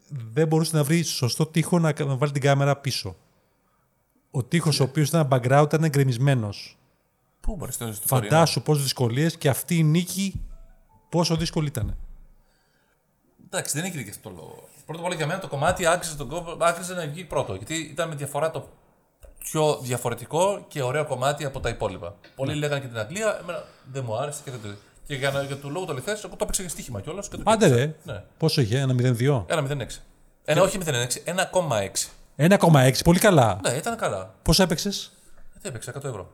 δεν 0.09 0.47
μπορούσε 0.47 0.77
να 0.77 0.85
βρει 0.85 1.03
σωστό 1.03 1.47
τείχο 1.47 1.79
να, 1.79 1.93
να 1.99 2.17
βάλει 2.17 2.33
την 2.33 2.43
κάμερα 2.43 2.77
πίσω. 2.77 3.17
Ο 4.31 4.45
τείχος, 4.45 4.81
ο 4.81 4.83
οποίος 4.83 5.09
ήταν 5.09 5.29
background, 5.31 5.62
ήταν 5.65 5.88
γκρεμισμένο. 5.88 6.49
Πού 7.41 7.57
μπορείς 7.57 7.79
να 7.81 7.93
στο 7.93 8.09
Τωρίνο. 8.09 8.29
Φαντάσου 8.31 8.62
πόσες 8.62 8.83
δυσκολίες 8.83 9.37
και 9.37 9.49
αυτή 9.49 9.77
η 9.79 9.83
νίκη 9.83 10.41
πόσο 11.09 11.37
δύσκολη 11.37 11.67
ήταν. 11.67 11.97
Εντάξει, 13.47 13.77
δεν 13.77 13.85
έγινε 13.87 14.03
και 14.03 14.11
αυτό 14.11 14.29
το 14.29 14.35
λόγο. 14.35 14.69
Πρώτα 14.87 15.01
απ' 15.01 15.07
όλα 15.07 15.15
για 15.15 15.27
μένα 15.27 15.41
το 15.41 15.49
κομμάτι 15.49 15.87
άξιζε, 15.87 16.17
τον 16.17 16.29
κόπο, 16.29 16.57
άξιζε 16.61 16.95
να 16.95 17.07
βγει 17.07 17.25
πρώτο. 17.25 17.55
Γιατί 17.55 17.75
ήταν 17.75 18.09
με 18.09 18.15
διαφορά 18.15 18.51
το, 18.51 18.69
πιο 19.42 19.78
διαφορετικό 19.83 20.64
και 20.68 20.83
ωραίο 20.83 21.05
κομμάτι 21.05 21.44
από 21.44 21.61
τα 21.61 21.68
υπόλοιπα. 21.68 22.14
Πολλοί 22.35 22.55
λέγανε 22.55 22.81
και 22.81 22.87
την 22.87 22.98
Αγγλία, 22.98 23.38
εμένα 23.42 23.64
δεν 23.92 24.05
μου 24.07 24.16
άρεσε 24.16 24.40
και 24.44 24.50
δεν 24.50 24.61
το. 24.62 24.68
Και 25.07 25.14
για, 25.14 25.31
να, 25.31 25.42
για 25.42 25.57
το 25.59 25.68
λόγο 25.68 25.85
το 25.85 25.92
αληθέ, 25.92 26.11
εγώ 26.11 26.28
το 26.28 26.37
έπαιξα 26.40 26.62
για 26.62 26.70
στοίχημα 26.70 27.00
κιόλας. 27.00 27.28
Άντε 27.44 27.66
ρε. 27.66 27.94
Ναι. 28.05 28.22
Πόσο 28.38 28.61
είχε, 28.61 28.78
ένα 28.78 28.94
0-2. 28.94 29.44
Ένα 29.46 29.66
0,6. 29.68 29.87
Ένα, 30.44 30.62
όχι 30.62 30.78
0,6, 30.85 30.92
1,6. 32.37 32.59
1,6, 32.59 32.92
πολύ 33.05 33.18
καλά. 33.18 33.61
Ναι, 33.62 33.70
ήταν 33.70 33.96
καλά. 33.96 34.35
Πόσο 34.42 34.62
έπαιξες; 34.62 35.12
Δεν 35.52 35.70
έπαιξα 35.70 35.92
100 35.98 36.05
ευρώ. 36.05 36.31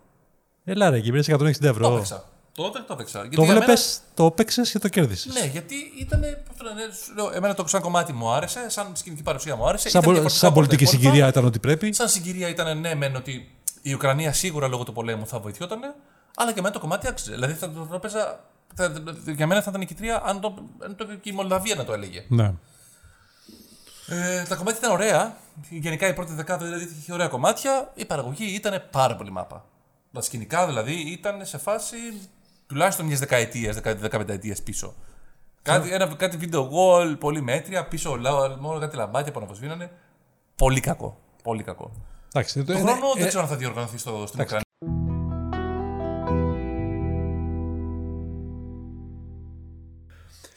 Έλα 0.65 0.91
ρε, 0.91 0.97
εκεί 0.97 1.11
πήρε 1.13 1.37
160 1.37 1.57
Το 1.61 1.69
ευρώ. 1.69 1.93
έπαιξα. 1.95 2.25
Τότε 2.63 2.79
το 2.87 2.93
έπαιξα. 2.93 3.21
Γιατί 3.21 3.37
Το 3.37 3.43
για 3.43 3.53
βλέπες, 3.55 3.69
μένα- 4.01 4.13
το 4.15 4.25
έπαιξε 4.27 4.63
και 4.63 4.79
το 4.79 4.89
κέρδισες; 4.89 5.35
Ναι, 5.35 5.47
γιατί 5.47 5.75
ήταν. 6.01 6.21
πώς 6.21 6.57
το 6.57 6.65
λένε, 6.65 6.81
σου 7.05 7.15
λέω, 7.15 7.31
εμένα 7.35 7.55
το 7.55 7.67
σαν 7.67 7.81
κομμάτι 7.81 8.13
μου 8.13 8.31
άρεσε, 8.31 8.69
σαν 8.71 8.91
σκηνική 8.97 9.23
παρουσία 9.23 9.57
μου 9.57 9.69
άρεσε. 9.69 9.89
Σαν, 9.89 10.01
ήταν 10.01 10.03
πο- 10.03 10.11
διαφορετικό 10.11 10.39
σαν 10.41 10.49
από 10.49 10.59
τα 10.61 10.65
πολιτική 10.67 10.83
υπόλοιπα. 10.83 11.09
συγκυρία 11.09 11.29
ήταν 11.31 11.45
ό,τι 11.45 11.59
πρέπει. 11.59 11.93
Σαν 11.93 12.09
συγκυρία 12.09 12.49
ήταν 12.49 12.81
ναι, 12.81 12.95
μεν 12.95 13.17
ότι 13.17 13.51
η 13.83 13.93
Ουκρανία 13.95 14.33
σίγουρα 14.33 14.69
λόγω 14.69 14.83
του 14.85 14.93
πολέμου 14.93 15.27
θα 15.27 15.39
βοηθιόταν, 15.39 15.81
αλλά 16.37 16.53
και 16.53 16.59
εμένα 16.59 16.75
το 16.75 16.81
κομμάτι 16.81 17.09
άξιζε. 17.09 17.31
Δηλαδή 17.33 17.53
θα 17.53 17.71
το, 17.71 17.87
το 17.91 17.95
έπαιζα. 17.95 18.41
Θα, 18.75 18.93
για 19.37 19.47
μένα 19.47 19.61
θα 19.63 19.67
ήταν 19.71 19.81
νικητρία 19.81 20.23
αν 20.25 20.41
το, 20.41 20.55
αν 20.85 20.97
το 20.97 21.05
και 21.05 21.31
η 21.31 21.33
Μολδαβία 21.33 21.75
να 21.75 21.85
το 21.85 21.93
έλεγε. 21.93 22.25
Ναι. 22.29 22.53
Ε, 24.09 24.43
τα 24.43 24.55
κομμάτια 24.57 24.79
ήταν 24.79 24.91
ωραία. 24.93 25.37
Γενικά 25.69 26.09
η 26.09 26.15
πρώτη 26.15 26.33
δεκάδα 26.33 26.65
δηλαδή 26.65 26.89
είχε 27.01 27.13
ωραία 27.13 27.29
κομμάτια. 27.29 27.91
Η 27.95 28.05
παραγωγή 28.05 28.45
ήταν 28.55 28.83
πάρα 28.91 29.17
πολύ 29.17 29.31
μάπα. 29.31 29.65
Τα 30.13 30.21
σκηνικά 30.23 30.67
δηλαδή 30.67 30.93
ήταν 30.93 31.47
σε 31.47 31.59
φάση 31.59 31.97
τουλάχιστον 32.69 33.07
μιας 33.07 33.19
δεκαετίας, 33.19 33.77
δεκαπενταετίας 33.81 34.63
πίσω. 34.63 34.95
Κάτι, 35.63 35.93
ένα, 35.93 36.07
κάτι 36.07 36.37
βίντεο 36.37 36.71
wall, 36.73 37.17
πολύ 37.19 37.43
μέτρια, 37.43 37.87
πίσω 37.89 38.17
λα- 38.17 38.57
μόνο 38.61 38.79
κάτι 38.79 38.97
λαμπάκια 38.97 39.33
που 39.33 39.39
αναβοσβήνανε. 39.39 39.91
Πολύ 40.57 40.81
κακό. 40.81 41.19
Πολύ 41.43 41.63
κακό. 41.63 41.91
Εντάξει, 42.35 42.65
Το 42.65 42.73
ε, 42.73 42.77
χρόνο 42.77 42.93
ε, 43.17 43.19
δεν 43.19 43.29
ξέρω 43.29 43.43
αν 43.43 43.49
θα 43.49 43.57
διοργανωθεί 43.57 43.99
στο, 43.99 44.25
στην 44.27 44.41
Ουκρανία. 44.41 44.63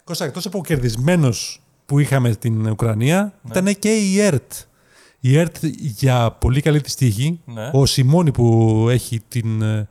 Κώστα, 0.03 0.25
εκτός 0.25 0.45
από 0.45 0.63
κερδισμένος 0.63 1.61
που 1.85 1.99
είχαμε 1.99 2.31
στην 2.31 2.65
Ουκρανία, 2.69 3.33
Ναι. 3.41 3.59
ήταν 3.59 3.79
και 3.79 3.89
η 3.95 4.19
ΕΡΤ. 4.19 4.51
Η 5.19 5.37
ΕΡΤ 5.37 5.55
για 5.79 6.31
πολύ 6.31 6.61
καλή 6.61 6.81
της 6.81 6.95
τύχη, 6.95 7.39
Ναι. 7.45 7.69
ο 7.73 7.85
Σιμώνη 7.85 8.31
που 8.31 8.85
έχει 8.89 9.19
την, 9.27 9.61
ε, 9.61 9.87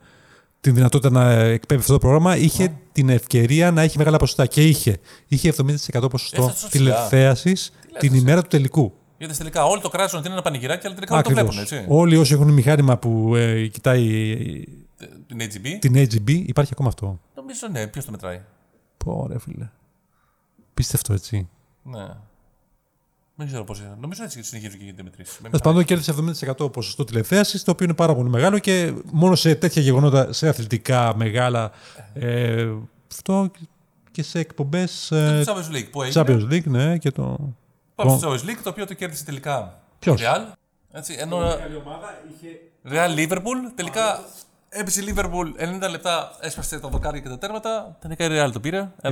την 0.61 0.73
δυνατότητα 0.73 1.09
να 1.09 1.31
εκπέμπει 1.31 1.81
αυτό 1.81 1.93
το 1.93 1.99
πρόγραμμα, 1.99 2.37
είχε 2.37 2.63
Ναι. 2.63 2.73
την 2.91 3.09
ευκαιρία 3.09 3.71
να 3.71 3.81
έχει 3.81 3.97
μεγάλα 3.97 4.17
ποσοστά 4.17 4.45
και 4.45 4.67
είχε. 4.67 4.97
Είχε 5.27 5.49
70% 5.49 6.09
ποσοστό 6.09 6.41
Έφτασε 6.41 6.53
τόσο 6.53 6.67
ψηλά. 6.67 6.95
τηλεθέασης 6.95 7.71
την 7.99 8.11
λες, 8.11 8.21
ημέρα 8.21 8.41
του 8.41 8.47
τελικού. 8.47 8.93
Γιατί 9.17 9.37
τελικά 9.37 9.65
όλοι 9.65 9.81
το 9.81 9.89
κράζουν 9.89 10.17
ότι 10.17 10.25
είναι 10.27 10.35
ένα 10.35 10.43
πανηγυράκι, 10.43 10.85
αλλά 10.85 10.95
τελικά 10.95 11.13
όλοι 11.15 11.23
το 11.23 11.29
Ακριβώς. 11.31 11.55
βλέπουν, 11.55 11.77
έτσι. 11.77 11.91
Όλοι 11.93 12.17
όσοι 12.17 12.33
έχουν 12.33 12.49
μηχάνημα 12.53 12.97
που 12.97 13.35
ε, 13.35 13.67
κοιτάει 13.67 14.07
Ε, 14.97 15.05
Την 15.27 15.37
AGB. 15.41 15.77
την 15.79 15.93
AGB, 15.95 16.29
υπάρχει 16.29 16.69
ακόμα 16.73 16.89
αυτό. 16.89 17.19
Νομίζω 17.35 17.67
ναι, 17.71 17.87
ποιος 17.87 18.05
το 18.05 18.11
μετράει; 18.11 18.41
Πω 18.97 19.27
ρε 19.31 19.39
φίλε. 19.39 19.69
Πίστευτο 20.73 21.13
έτσι. 21.13 21.49
Ναι. 21.83 22.07
Δεν 23.41 23.49
ξέρω 23.49 23.65
πώς 23.65 23.79
είναι. 23.79 23.97
Νομίζω 23.99 24.23
έτσι 24.23 24.43
συνεχίζουν 24.43 24.77
και 24.77 24.83
γίνεται 24.83 25.03
μετρήσει. 25.03 25.41
Τέλος 25.41 25.61
πάντων, 25.61 25.83
κέρδισε 25.83 26.15
70% 26.59 26.71
ποσοστό 26.71 27.03
τηλεθέασης, 27.03 27.63
το 27.63 27.71
οποίο 27.71 27.85
είναι 27.85 27.95
πάρα 27.95 28.15
πολύ 28.15 28.29
μεγάλο 28.29 28.59
και 28.59 28.93
μόνο 29.11 29.35
σε 29.35 29.55
τέτοια 29.55 29.81
γεγονότα, 29.81 30.33
σε 30.33 30.47
αθλητικά 30.47 31.15
μεγάλα. 31.15 31.71
Ε, 32.13 32.69
αυτό 33.11 33.51
και 34.11 34.23
σε 34.23 34.39
εκπομπές 34.39 35.11
ε, 35.11 35.43
Το 35.45 35.53
Champions 35.53 35.75
League 35.75 35.89
που 35.91 36.03
έγινε. 36.03 36.23
Champions 36.27 36.53
League, 36.53 36.63
ναι, 36.63 36.97
και 36.97 37.11
το. 37.11 37.53
Πάμε 37.95 38.17
στο 38.17 38.31
Champions 38.31 38.49
League, 38.49 38.59
το 38.63 38.69
οποίο 38.69 38.85
το 38.87 38.93
κέρδισε 38.93 39.23
τελικά 39.23 39.81
Ποιος; 39.99 40.21
η 40.21 40.23
Real. 40.27 40.51
Έτσι, 40.91 41.15
ενώ 41.19 41.39
Real 42.91 43.15
Liverpool, 43.17 43.71
τελικά 43.75 44.23
έπεσε 44.73 45.01
η 45.01 45.13
Liverpool 45.15 45.85
90 45.85 45.89
λεπτά, 45.91 46.31
έσπασε 46.41 46.79
το 46.79 46.87
δοκάρι 46.87 47.21
και 47.21 47.29
τα 47.29 47.37
τέρματα. 47.37 47.97
Τελικά 48.01 48.25
η 48.25 48.27
Real 48.31 48.51
το 48.51 48.59
πήρε, 48.59 48.89
1-0. 49.01 49.09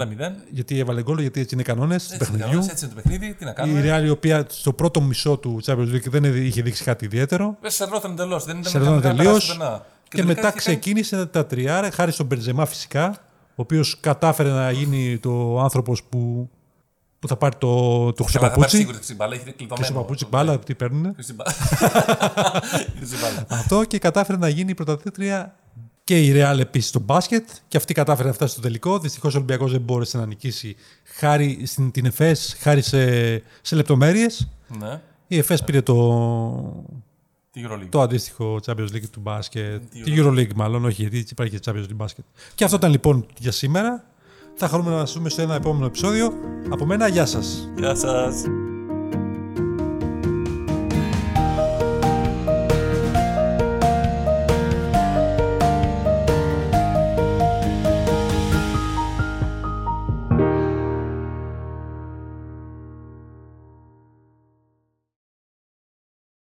Γιατί 0.52 0.80
έβαλε 0.80 1.02
γκολ, 1.02 1.20
γιατί 1.20 1.40
έτσι 1.40 1.54
είναι 1.54 1.64
οι 1.64 1.66
κανόνες 1.66 2.08
του 2.08 2.14
Έτσι, 2.14 2.16
είναι 2.16 2.24
παιχνιδιού. 2.24 2.46
κανόνες, 2.50 2.72
έτσι 2.72 2.86
είναι 2.86 2.94
το 2.94 3.02
παιχνίδι, 3.02 3.34
τι 3.34 3.44
να 3.46 3.50
Η 3.52 3.54
κάνουμε. 3.54 3.98
Real, 4.00 4.04
η 4.06 4.10
οποία 4.10 4.46
στο 4.50 4.74
πρώτο 4.74 5.02
μισό 5.02 5.38
του 5.38 5.60
Champions 5.66 5.94
League 5.94 6.10
δεν 6.10 6.24
είχε 6.46 6.62
δείξει 6.62 6.84
κάτι 6.84 7.06
ιδιαίτερο. 7.06 7.58
Δεν 7.62 7.72
σερνόταν 7.72 8.12
εντελώ. 8.12 8.40
Δεν 8.40 8.58
ήταν 8.60 8.72
Σερνόταν 8.72 9.02
καν- 9.02 9.16
καν 9.16 9.18
τελείως. 9.18 9.46
περάσει 9.46 9.58
πουθενά. 9.58 9.86
Και, 10.04 10.18
τελικά 10.18 10.28
μετά 10.28 10.40
είχε 10.40 10.50
κάνει- 10.50 10.60
ξεκίνησε 10.80 11.26
τα 11.26 11.46
τριάρα, 11.46 11.92
χάρη 11.92 12.12
στον 12.12 12.26
Μπερζεμά 12.26 12.66
φυσικά, 12.66 13.18
ο 13.50 13.62
οποίος 13.62 14.00
κατάφερε 14.00 14.50
να 14.50 14.72
γίνει 14.72 15.18
το 15.18 15.60
άνθρωπος 15.60 16.04
που, 16.04 16.50
που 17.20 17.28
θα 17.28 17.36
πάρει 17.38 17.56
το, 17.58 18.14
το 18.14 18.24
Θα 18.24 18.40
πάρει 18.40 18.52
χρυσό 18.54 18.78
σίγουρα 18.78 18.98
την 18.98 19.16
μπάλα, 19.16 19.34
έχει 19.34 19.44
κλειδωμένο. 19.44 19.76
Χρυσό 19.76 19.94
παπούτσι, 19.94 20.26
μπάλα, 20.30 20.60
τι 20.60 20.76
παίρνουνε. 20.76 21.12
Χρυσή 21.14 21.34
μπάλα. 21.34 21.52
Χρυσή 22.98 23.16
μπάλα. 23.22 23.46
Αυτό 23.50 23.84
και 23.84 24.00
κατάφερε 24.00 24.38
να 24.38 24.50
γίνει 24.50 24.70
η 24.70 24.74
πρωταθλήτρια 24.74 25.56
και 26.04 26.20
η 26.26 26.34
Real 26.36 26.58
επίσης 26.60 26.90
στο 26.90 27.00
μπάσκετ. 27.00 27.50
Και 27.68 27.78
αυτή 27.78 27.94
κατάφερε 27.94 28.28
να 28.28 28.34
φτάσει 28.34 28.52
στο 28.52 28.62
τελικό. 28.62 29.00
Δυστυχώς 29.00 29.34
ο 29.34 29.38
Ολυμπιακός 29.38 29.72
δεν 29.72 29.82
μπόρεσε 29.82 30.18
να 30.18 30.26
νικήσει 30.26 30.76
χάρη 31.04 31.66
στην 31.66 31.92
την 31.92 32.06
ΕΦΕΣ, 32.06 32.56
χάρη 32.60 32.82
σε, 32.82 33.32
σε 33.62 33.76
λεπτομέρειες. 33.76 34.50
Ναι, 34.80 35.02
Η 35.28 35.38
ΕΦΕΣ 35.38 35.64
πήρε 35.64 35.82
το, 35.82 36.84
τη 37.52 37.62
EuroLeague. 37.68 37.88
το 37.90 38.02
αντίστοιχο 38.02 38.60
Champions 38.66 38.90
League 38.94 39.10
του 39.12 39.20
μπάσκετ. 39.20 39.82
Τη 39.92 40.02
Τη 40.02 40.14
EuroLeague 40.18 40.54
μάλλον, 40.56 40.86
όχι, 40.86 41.02
γιατί 41.02 41.18
έτσι 41.18 41.34
υπάρχει 41.34 41.60
και 41.60 41.72
Champions 41.72 41.84
League 41.84 41.96
μπάσκετ. 41.96 42.26
Και 42.56 42.64
αυτό 42.64 42.76
ήταν 42.76 42.92
λοιπόν 42.92 43.26
για 43.40 43.52
σήμερα. 43.52 44.04
Θα 44.62 44.68
χαρούμε 44.68 44.92
να 44.92 44.98
σας 44.98 45.14
δούμε 45.14 45.30
στο 45.30 45.42
ένα 45.42 45.56
επόμενο 45.56 45.86
επεισόδιο. 45.86 46.34
Από 46.70 46.86
μένα, 46.86 47.08
γεια 47.08 47.26
σας. 47.26 47.70
Γεια 47.76 47.96
σας. 47.96 48.44